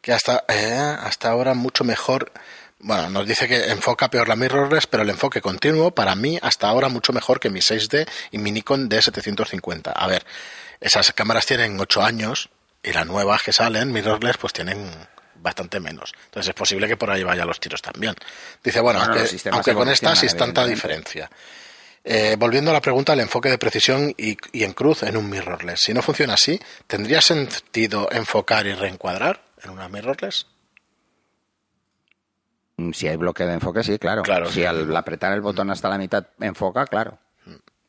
que 0.00 0.12
hasta, 0.12 0.44
eh, 0.48 0.96
hasta 1.00 1.28
ahora 1.28 1.54
mucho 1.54 1.84
mejor, 1.84 2.32
bueno, 2.78 3.10
nos 3.10 3.26
dice 3.26 3.46
que 3.46 3.70
enfoca 3.70 4.08
peor 4.08 4.28
la 4.28 4.36
mirrorless, 4.36 4.86
pero 4.86 5.02
el 5.02 5.10
enfoque 5.10 5.42
continuo 5.42 5.90
para 5.90 6.14
mí 6.14 6.38
hasta 6.40 6.68
ahora 6.68 6.88
mucho 6.88 7.12
mejor 7.12 7.38
que 7.40 7.50
mi 7.50 7.60
6D 7.60 8.08
y 8.30 8.38
mi 8.38 8.52
Nikon 8.52 8.88
D750. 8.88 9.92
A 9.94 10.06
ver, 10.06 10.24
esas 10.80 11.12
cámaras 11.12 11.44
tienen 11.44 11.78
8 11.78 12.02
años 12.02 12.48
y 12.82 12.92
las 12.92 13.06
nuevas 13.06 13.42
que 13.42 13.52
salen, 13.52 13.92
mirrorless, 13.92 14.38
pues 14.38 14.54
tienen 14.54 14.90
bastante 15.40 15.80
menos. 15.80 16.12
Entonces 16.26 16.48
es 16.50 16.54
posible 16.54 16.86
que 16.88 16.96
por 16.96 17.10
ahí 17.10 17.22
vayan 17.22 17.46
los 17.46 17.58
tiros 17.60 17.82
también. 17.82 18.14
Dice, 18.62 18.80
bueno, 18.80 19.00
Bueno, 19.00 19.24
aunque, 19.52 19.74
con 19.74 19.88
esta 19.88 20.14
sí 20.16 20.26
es 20.26 20.36
tanta 20.36 20.66
diferencia. 20.66 21.30
Eh, 22.02 22.36
volviendo 22.38 22.70
a 22.70 22.74
la 22.74 22.80
pregunta 22.80 23.12
del 23.12 23.20
enfoque 23.20 23.50
de 23.50 23.58
precisión 23.58 24.14
y, 24.16 24.36
y 24.52 24.64
en 24.64 24.72
cruz 24.72 25.02
en 25.02 25.16
un 25.16 25.28
mirrorless. 25.28 25.80
Si 25.80 25.92
no 25.92 26.00
funciona 26.00 26.34
así, 26.34 26.58
¿tendría 26.86 27.20
sentido 27.20 28.08
enfocar 28.10 28.66
y 28.66 28.72
reencuadrar 28.74 29.42
en 29.62 29.70
una 29.70 29.88
mirrorless? 29.88 30.46
Mm, 32.76 32.92
Si 32.92 33.06
hay 33.08 33.16
bloque 33.16 33.44
de 33.44 33.54
enfoque, 33.54 33.82
sí, 33.84 33.98
claro. 33.98 34.22
Claro, 34.22 34.46
si 34.48 34.54
sí. 34.60 34.64
al 34.64 34.96
apretar 34.96 35.32
el 35.32 35.40
botón 35.40 35.70
hasta 35.70 35.88
la 35.88 35.98
mitad 35.98 36.26
enfoca, 36.40 36.86
claro. 36.86 37.18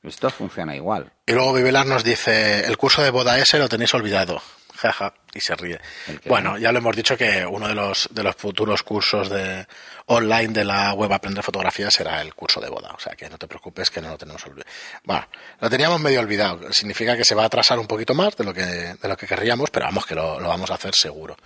Esto 0.03 0.31
funciona 0.31 0.75
igual. 0.75 1.11
Y 1.27 1.33
luego 1.33 1.53
Vivelar 1.53 1.85
nos 1.85 2.03
dice, 2.03 2.65
el 2.65 2.75
curso 2.75 3.03
de 3.03 3.11
boda 3.11 3.37
ese 3.37 3.59
lo 3.59 3.69
tenéis 3.69 3.93
olvidado. 3.93 4.41
Jaja, 4.81 5.13
y 5.33 5.39
se 5.39 5.55
ríe. 5.55 5.79
Bueno, 6.25 6.57
ya 6.57 6.71
lo 6.71 6.79
hemos 6.79 6.95
dicho 6.95 7.15
que 7.15 7.45
uno 7.45 7.67
de 7.67 7.75
los, 7.75 8.09
de 8.11 8.23
los 8.23 8.35
futuros 8.35 8.81
cursos 8.81 9.29
de 9.29 9.67
online 10.07 10.49
de 10.49 10.65
la 10.65 10.93
web 10.93 11.13
Aprender 11.13 11.43
Fotografía 11.43 11.91
será 11.91 12.19
el 12.21 12.33
curso 12.33 12.59
de 12.59 12.69
boda. 12.69 12.91
O 12.97 12.99
sea 12.99 13.15
que 13.15 13.29
no 13.29 13.37
te 13.37 13.47
preocupes 13.47 13.91
que 13.91 14.01
no 14.01 14.09
lo 14.09 14.17
tenemos 14.17 14.43
olvidado. 14.45 14.69
Bueno, 15.03 15.27
lo 15.59 15.69
teníamos 15.69 16.01
medio 16.01 16.19
olvidado. 16.19 16.73
Significa 16.73 17.15
que 17.15 17.23
se 17.23 17.35
va 17.35 17.43
a 17.43 17.45
atrasar 17.45 17.77
un 17.77 17.87
poquito 17.87 18.15
más 18.15 18.35
de 18.35 18.43
lo 18.43 18.53
que, 18.53 18.63
de 18.63 19.07
lo 19.07 19.15
que 19.15 19.27
querríamos, 19.27 19.69
pero 19.69 19.85
vamos 19.85 20.05
que 20.05 20.15
lo, 20.15 20.39
lo 20.39 20.49
vamos 20.49 20.71
a 20.71 20.73
hacer 20.75 20.95
seguro. 20.95 21.37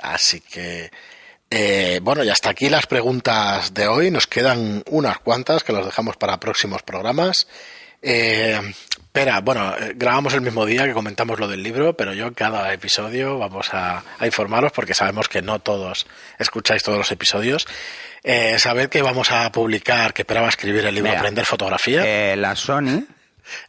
Así 0.00 0.40
que 0.40 0.90
Eh, 1.50 2.00
bueno, 2.02 2.24
y 2.24 2.30
hasta 2.30 2.50
aquí 2.50 2.68
las 2.68 2.86
preguntas 2.86 3.74
de 3.74 3.86
hoy. 3.86 4.10
Nos 4.10 4.26
quedan 4.26 4.82
unas 4.90 5.18
cuantas 5.18 5.62
que 5.62 5.72
las 5.72 5.84
dejamos 5.84 6.16
para 6.16 6.40
próximos 6.40 6.82
programas. 6.82 7.46
Eh, 8.02 8.60
espera, 9.14 9.40
bueno, 9.42 9.72
eh, 9.76 9.92
grabamos 9.94 10.34
el 10.34 10.40
mismo 10.40 10.66
día 10.66 10.86
que 10.86 10.92
comentamos 10.92 11.38
lo 11.38 11.46
del 11.46 11.62
libro, 11.62 11.96
pero 11.96 12.14
yo 12.14 12.34
cada 12.34 12.72
episodio 12.72 13.38
vamos 13.38 13.72
a, 13.72 14.02
informaros 14.24 14.72
porque 14.72 14.92
sabemos 14.92 15.28
que 15.28 15.40
no 15.40 15.60
todos 15.60 16.08
escucháis 16.40 16.82
todos 16.82 16.98
los 16.98 17.12
episodios. 17.12 17.64
Eh, 18.24 18.58
sabed 18.58 18.88
que 18.88 19.02
vamos 19.02 19.30
a 19.30 19.52
publicar, 19.52 20.12
que 20.14 20.22
esperaba 20.22 20.48
escribir 20.48 20.84
el 20.84 20.96
libro 20.96 21.12
Aprender 21.12 21.46
Fotografía. 21.46 22.02
Eh, 22.04 22.34
la 22.34 22.56
Sony. 22.56 23.04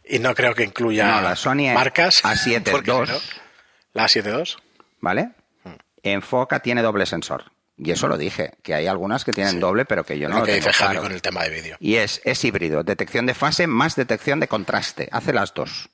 Y 0.04 0.18
no 0.18 0.34
creo 0.34 0.52
que 0.52 0.64
incluya 0.64 1.20
la 1.20 1.36
Sony 1.36 1.72
marcas. 1.72 2.24
A7 2.24 3.20
La 3.92 4.06
A7 4.06 4.56
¿Vale? 5.00 5.30
Mm. 5.62 5.70
Enfoca 6.02 6.58
tiene 6.58 6.82
doble 6.82 7.06
sensor. 7.06 7.44
Y 7.78 7.90
eso 7.90 8.08
lo 8.08 8.16
dije, 8.16 8.54
que 8.62 8.74
hay 8.74 8.86
algunas 8.86 9.24
que 9.24 9.34
tienen 9.34 9.60
doble, 9.60 9.84
pero 9.84 10.04
que 10.04 10.18
yo 10.18 10.28
no 10.28 10.40
lo, 10.40 10.44
que 10.44 10.54
dice 10.54 10.70
con 10.98 11.12
el 11.12 11.20
tema 11.20 11.42
de 11.42 11.50
vídeo. 11.50 11.76
Y 11.78 11.96
es, 11.96 12.22
es 12.24 12.42
híbrido, 12.42 12.82
detección 12.82 13.26
de 13.26 13.34
fase 13.34 13.66
más 13.66 13.96
detección 13.96 14.40
de 14.40 14.48
contraste. 14.48 15.08
Hace 15.12 15.34
las 15.34 15.52
dos. 15.52 15.90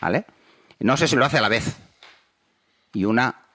¿Vale? 0.00 0.26
No 0.78 0.96
sé 0.96 1.08
si 1.08 1.16
lo 1.16 1.24
hace 1.24 1.38
a 1.38 1.40
la 1.40 1.48
vez. 1.48 1.76
Y 2.92 3.04
una 3.04 3.46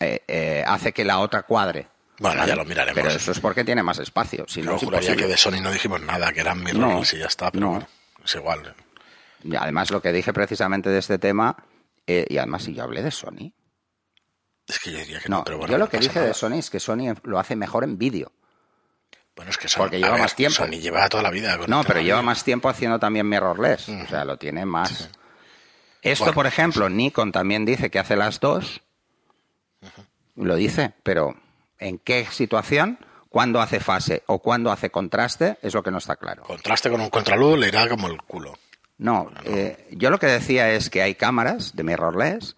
eh, 0.00 0.22
eh, 0.26 0.64
hace 0.66 0.92
que 0.92 1.04
la 1.04 1.18
otra 1.18 1.42
cuadre. 1.42 1.88
Bueno, 2.18 2.46
ya 2.46 2.56
lo 2.56 2.64
miraremos. 2.64 2.94
Pero 2.94 3.14
eso 3.14 3.32
es 3.32 3.40
porque 3.40 3.64
tiene 3.64 3.82
más 3.82 3.98
espacio. 3.98 4.44
Si 4.48 4.62
no, 4.62 4.78
juraría 4.78 5.16
que 5.16 5.26
de 5.26 5.36
Sony 5.36 5.60
no 5.60 5.70
dijimos 5.70 6.00
nada, 6.00 6.32
que 6.32 6.40
eran 6.40 6.62
mirrorless 6.62 7.14
y 7.14 7.18
ya 7.18 7.26
está, 7.26 7.50
pero 7.50 7.70
bueno, 7.70 7.88
es 8.24 8.34
igual. 8.34 8.74
Y 9.42 9.56
además 9.56 9.90
lo 9.90 10.00
que 10.00 10.12
dije 10.12 10.32
precisamente 10.32 10.90
de 10.90 10.98
este 10.98 11.18
tema, 11.18 11.56
eh, 12.06 12.24
y 12.28 12.38
además 12.38 12.62
si 12.62 12.74
yo 12.74 12.84
hablé 12.84 13.02
de 13.02 13.10
Sony, 13.10 13.52
es 14.66 14.78
que 14.78 14.92
yo 14.92 14.98
diría 14.98 15.20
que 15.20 15.28
no, 15.28 15.44
pero 15.44 15.58
bueno. 15.58 15.72
Yo 15.72 15.78
lo 15.78 15.88
que 15.88 15.98
dije 15.98 16.20
de 16.20 16.34
Sony 16.34 16.54
es 16.54 16.70
que 16.70 16.80
Sony 16.80 17.14
lo 17.24 17.38
hace 17.38 17.56
mejor 17.56 17.84
en 17.84 17.98
vídeo. 17.98 18.32
Bueno, 19.36 19.50
es 19.50 19.58
que 19.58 19.68
Sony, 19.68 19.82
porque 19.82 19.98
lleva 19.98 20.16
más 20.16 20.36
tiempo. 20.36 20.56
Sony 20.56 20.78
lleva 20.80 21.08
toda 21.08 21.22
la 21.22 21.30
vida. 21.30 21.58
no, 21.66 21.82
pero 21.84 22.00
lleva 22.00 22.22
más 22.22 22.44
tiempo 22.44 22.68
haciendo 22.68 22.98
también 22.98 23.28
mirrorless. 23.28 23.88
O 23.88 24.06
sea, 24.06 24.24
lo 24.24 24.36
tiene 24.38 24.64
más. 24.64 25.10
Esto, 26.02 26.32
por 26.32 26.46
ejemplo, 26.46 26.88
Nikon 26.88 27.32
también 27.32 27.64
dice 27.64 27.90
que 27.90 27.98
hace 27.98 28.16
las 28.16 28.40
dos. 28.40 28.82
Lo 30.36 30.56
dice, 30.56 30.92
pero 31.02 31.34
¿en 31.78 31.98
qué 31.98 32.26
situación? 32.30 32.98
¿Cuándo 33.28 33.60
hace 33.60 33.80
fase 33.80 34.22
o 34.26 34.38
cuándo 34.38 34.70
hace 34.70 34.90
contraste? 34.90 35.58
Es 35.60 35.74
lo 35.74 35.82
que 35.82 35.90
no 35.90 35.98
está 35.98 36.16
claro. 36.16 36.44
Contraste 36.44 36.90
con 36.90 37.00
un 37.00 37.10
contraluz 37.10 37.58
le 37.58 37.68
irá 37.68 37.88
como 37.88 38.06
el 38.06 38.22
culo. 38.22 38.56
No, 38.98 39.30
eh, 39.44 39.88
yo 39.90 40.10
lo 40.10 40.18
que 40.18 40.26
decía 40.26 40.70
es 40.70 40.88
que 40.88 41.02
hay 41.02 41.16
cámaras 41.16 41.74
de 41.74 41.82
mirrorless 41.82 42.56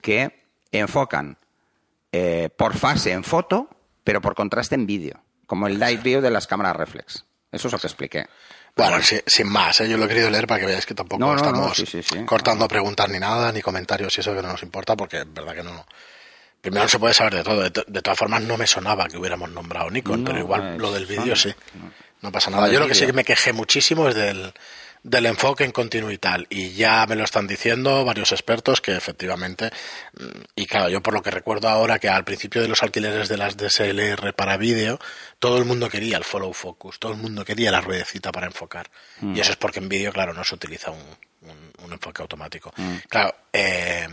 que 0.00 0.44
enfocan 0.72 1.36
eh, 2.16 2.48
por 2.48 2.76
fase 2.76 3.10
en 3.10 3.24
foto, 3.24 3.68
pero 4.04 4.20
por 4.20 4.36
contraste 4.36 4.76
en 4.76 4.86
vídeo, 4.86 5.20
como 5.46 5.66
el 5.66 5.80
live 5.80 5.96
view 5.96 6.20
de 6.20 6.30
las 6.30 6.46
cámaras 6.46 6.76
reflex. 6.76 7.24
Eso 7.50 7.66
es 7.66 7.72
lo 7.72 7.78
que 7.80 7.88
expliqué. 7.88 8.26
Bueno, 8.76 8.98
sin, 9.26 9.48
más, 9.48 9.80
¿eh? 9.80 9.88
yo 9.88 9.96
lo 9.96 10.04
he 10.04 10.08
querido 10.08 10.30
leer 10.30 10.46
para 10.46 10.60
que 10.60 10.66
veáis 10.66 10.86
que 10.86 10.94
tampoco 10.94 11.34
estamos 11.34 11.82
cortando 12.24 12.68
preguntas 12.68 13.08
ni 13.08 13.18
nada, 13.18 13.50
ni 13.50 13.60
comentarios 13.60 14.16
y 14.16 14.20
eso 14.20 14.32
que 14.32 14.42
no 14.42 14.48
nos 14.48 14.62
importa, 14.62 14.96
porque 14.96 15.22
es 15.22 15.34
verdad 15.34 15.56
que 15.56 15.64
no. 15.64 15.84
Primero 16.60 16.84
no 16.84 16.88
se 16.88 17.00
puede 17.00 17.14
saber 17.14 17.34
de 17.34 17.42
todo. 17.42 17.62
De, 17.62 18.02
todas 18.02 18.16
formas, 18.16 18.42
no 18.42 18.56
me 18.56 18.68
sonaba 18.68 19.08
que 19.08 19.16
hubiéramos 19.16 19.50
nombrado 19.50 19.90
Nikon, 19.90 20.24
pero 20.24 20.38
igual 20.38 20.78
lo 20.78 20.92
del 20.92 21.06
vídeo 21.06 21.34
sí. 21.34 21.52
No 22.22 22.30
pasa 22.30 22.50
nada. 22.50 22.68
Yo 22.68 22.78
lo 22.78 22.86
que 22.86 22.94
sí 22.94 23.06
que 23.06 23.12
me 23.12 23.24
quejé 23.24 23.52
muchísimo 23.52 24.08
es 24.08 24.14
del, 24.14 24.54
del 25.04 25.26
enfoque 25.26 25.64
en 25.64 25.70
continuo 25.70 26.10
y 26.10 26.72
ya 26.72 27.06
me 27.06 27.14
lo 27.14 27.24
están 27.24 27.46
diciendo 27.46 28.04
varios 28.06 28.32
expertos 28.32 28.80
que 28.80 28.96
efectivamente, 28.96 29.70
mm, 30.18 30.40
y 30.56 30.66
claro, 30.66 30.88
yo 30.88 31.02
por 31.02 31.12
lo 31.12 31.22
que 31.22 31.30
recuerdo 31.30 31.68
ahora 31.68 31.98
que 31.98 32.08
al 32.08 32.24
principio 32.24 32.62
de 32.62 32.68
los 32.68 32.82
alquileres 32.82 33.28
de 33.28 33.36
las 33.36 33.56
DSLR 33.56 34.32
para 34.32 34.56
vídeo, 34.56 34.98
todo 35.38 35.58
el 35.58 35.66
mundo 35.66 35.90
quería 35.90 36.16
el 36.16 36.24
follow 36.24 36.52
focus, 36.54 36.98
todo 36.98 37.12
el 37.12 37.18
mundo 37.18 37.44
quería 37.44 37.70
la 37.70 37.82
ruedecita 37.82 38.32
para 38.32 38.46
enfocar. 38.46 38.90
Mm. 39.20 39.36
Y 39.36 39.40
eso 39.40 39.52
es 39.52 39.56
porque 39.56 39.78
en 39.78 39.90
vídeo, 39.90 40.10
claro, 40.10 40.32
no 40.32 40.42
se 40.42 40.54
utiliza 40.54 40.90
un, 40.90 41.04
un, 41.84 41.92
enfoque 41.92 42.22
automático. 42.22 42.72
Mm. 42.74 42.96
Claro, 43.06 43.34
eh, 43.52 44.08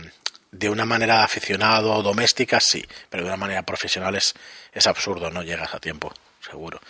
de 0.50 0.68
una 0.68 0.84
manera 0.84 1.24
aficionado 1.24 1.94
o 1.94 2.02
doméstica 2.02 2.60
sí, 2.60 2.84
pero 3.08 3.22
de 3.22 3.30
una 3.30 3.38
manera 3.38 3.62
profesional 3.62 4.14
es, 4.14 4.34
es 4.70 4.86
absurdo, 4.86 5.30
no 5.30 5.42
llegas 5.42 5.74
a 5.74 5.80
tiempo, 5.80 6.12
seguro. 6.46 6.80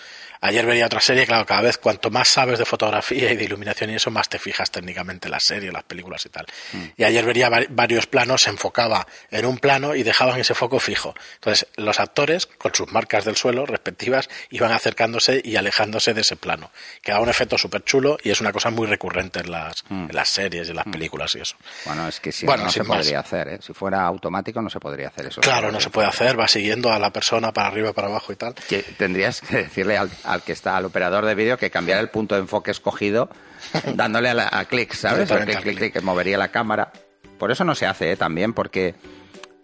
Ayer 0.45 0.67
veía 0.67 0.87
otra 0.87 1.01
serie, 1.01 1.25
claro, 1.25 1.47
cada 1.47 1.63
vez 1.63 1.79
cuanto 1.79 2.11
más 2.11 2.27
sabes 2.27 2.59
de 2.59 2.65
fotografía 2.65 3.31
y 3.31 3.37
de 3.37 3.45
iluminación 3.45 3.91
y 3.91 3.95
eso, 3.95 4.11
más 4.11 4.29
te 4.29 4.41
fijas 4.41 4.73
técnicamente 4.73 5.29
en 5.29 5.33
la 5.33 5.39
serie, 5.39 5.71
las 5.71 5.85
películas 5.85 6.27
y 6.27 6.31
tal. 6.31 6.47
Mm. 6.73 6.85
Y 6.97 7.05
ayer 7.05 7.25
vería 7.25 7.49
varios 7.71 8.09
planos, 8.09 8.43
se 8.43 8.51
enfocaba 8.51 9.07
en 9.31 9.47
un 9.47 9.59
plano 9.59 9.95
y 9.95 10.03
dejaban 10.03 10.41
ese 10.41 10.55
foco 10.55 10.81
fijo. 10.81 11.15
Entonces, 11.37 11.69
los 11.77 12.01
actores, 12.01 12.47
con 12.47 12.75
sus 12.75 12.91
marcas 12.91 13.25
del 13.25 13.37
suelo 13.37 13.67
respectivas, 13.67 14.29
iban 14.51 14.73
acercándose 14.73 15.41
y 15.45 15.55
alejándose 15.55 16.13
de 16.13 16.23
ese 16.23 16.35
plano. 16.35 16.73
Quedaba 17.03 17.23
un 17.23 17.29
efecto 17.29 17.57
súper 17.57 17.85
chulo 17.85 18.19
y 18.25 18.31
es 18.31 18.41
una 18.41 18.53
cosa 18.53 18.71
muy 18.71 18.89
recurrente 18.89 19.39
en 19.41 19.53
las, 19.53 19.85
mm. 19.91 20.09
las 20.11 20.29
series 20.29 20.67
y 20.67 20.71
en 20.71 20.77
las 20.77 20.87
mm. 20.89 20.91
películas 20.91 21.37
y 21.37 21.41
eso. 21.41 21.55
Bueno, 21.85 22.09
es 22.09 22.19
que 22.19 22.33
si 22.33 22.47
no, 22.47 22.69
se 22.69 22.83
podría 22.83 23.21
hacer, 23.21 23.47
¿eh? 23.47 23.59
Si 23.63 23.73
fuera 23.73 24.03
automático 24.03 24.61
no 24.61 24.71
se 24.71 24.81
podría 24.81 25.07
hacer 25.07 25.27
eso. 25.27 25.41
Claro, 25.41 25.71
no 25.71 25.81
se 25.81 25.91
puede 25.91 26.09
hacer, 26.09 26.39
va 26.39 26.49
siguiendo 26.49 26.93
a 26.93 26.99
la 26.99 27.13
persona 27.13 27.53
para 27.53 27.69
arriba, 27.69 27.93
para 27.93 28.09
abajo 28.09 28.33
y 28.33 28.37
tal. 28.37 28.55
Que 28.55 28.83
tendrías 28.83 29.41
que 29.41 29.59
decirle 29.59 29.97
al 29.97 30.32
al 30.33 30.43
que 30.43 30.53
está 30.53 30.77
al 30.77 30.85
operador 30.85 31.25
de 31.25 31.35
vídeo 31.35 31.57
que 31.57 31.71
cambiara 31.71 32.01
el 32.01 32.09
punto 32.09 32.35
de 32.35 32.43
enfoque 32.43 32.71
escogido 32.71 33.29
dándole 33.95 34.31
a, 34.31 34.65
clic, 34.65 34.95
¿sabes? 34.95 35.29
Porque 35.29 35.57
clic, 35.57 35.93
que 35.93 36.01
movería 36.01 36.39
la 36.39 36.49
cámara. 36.49 36.93
Por 37.39 37.51
eso 37.51 37.65
no 37.65 37.75
se 37.75 37.87
hace 37.87 38.13
¿eh? 38.13 38.17
también, 38.17 38.53
porque 38.53 38.95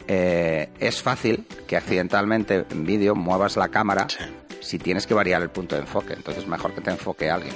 eh, 0.06 0.70
es 0.80 1.02
fácil 1.02 1.46
que 1.66 1.76
accidentalmente 1.76 2.64
en 2.70 2.84
vídeo 2.84 3.14
muevas 3.14 3.56
la 3.56 3.68
cámara 3.68 4.06
si 4.60 4.78
tienes 4.78 5.06
que 5.06 5.14
variar 5.14 5.42
el 5.42 5.50
punto 5.50 5.76
de 5.76 5.82
enfoque. 5.82 6.14
Entonces 6.14 6.46
mejor 6.46 6.74
que 6.74 6.80
te 6.80 6.90
enfoque 6.90 7.30
alguien. 7.30 7.54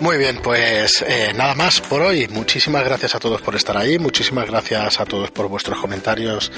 Muy 0.00 0.18
bien, 0.18 0.40
pues 0.42 1.02
eh, 1.06 1.32
nada 1.36 1.54
más 1.54 1.80
por 1.80 2.02
hoy. 2.02 2.26
Muchísimas 2.28 2.84
gracias 2.84 3.14
a 3.14 3.20
todos 3.20 3.40
por 3.40 3.54
estar 3.54 3.76
ahí. 3.76 3.98
Muchísimas 3.98 4.46
gracias 4.46 5.00
a 5.00 5.04
todos 5.04 5.30
por 5.30 5.48
vuestros 5.48 5.78
comentarios 5.78 6.50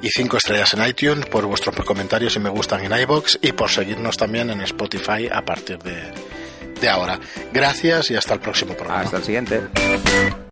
y 0.00 0.08
cinco 0.10 0.36
estrellas 0.36 0.74
en 0.74 0.86
iTunes, 0.86 1.26
por 1.26 1.44
vuestros 1.46 1.74
comentarios 1.84 2.36
y 2.36 2.38
me 2.38 2.50
gustan 2.50 2.84
en 2.84 2.98
iBox 3.00 3.40
y 3.42 3.52
por 3.52 3.70
seguirnos 3.70 4.16
también 4.16 4.50
en 4.50 4.60
Spotify 4.60 5.28
a 5.30 5.44
partir 5.44 5.78
de, 5.78 6.12
de 6.80 6.88
ahora. 6.88 7.18
Gracias 7.52 8.10
y 8.10 8.16
hasta 8.16 8.34
el 8.34 8.40
próximo 8.40 8.74
programa. 8.74 9.02
Hasta 9.02 9.16
el 9.16 9.24
siguiente. 9.24 9.60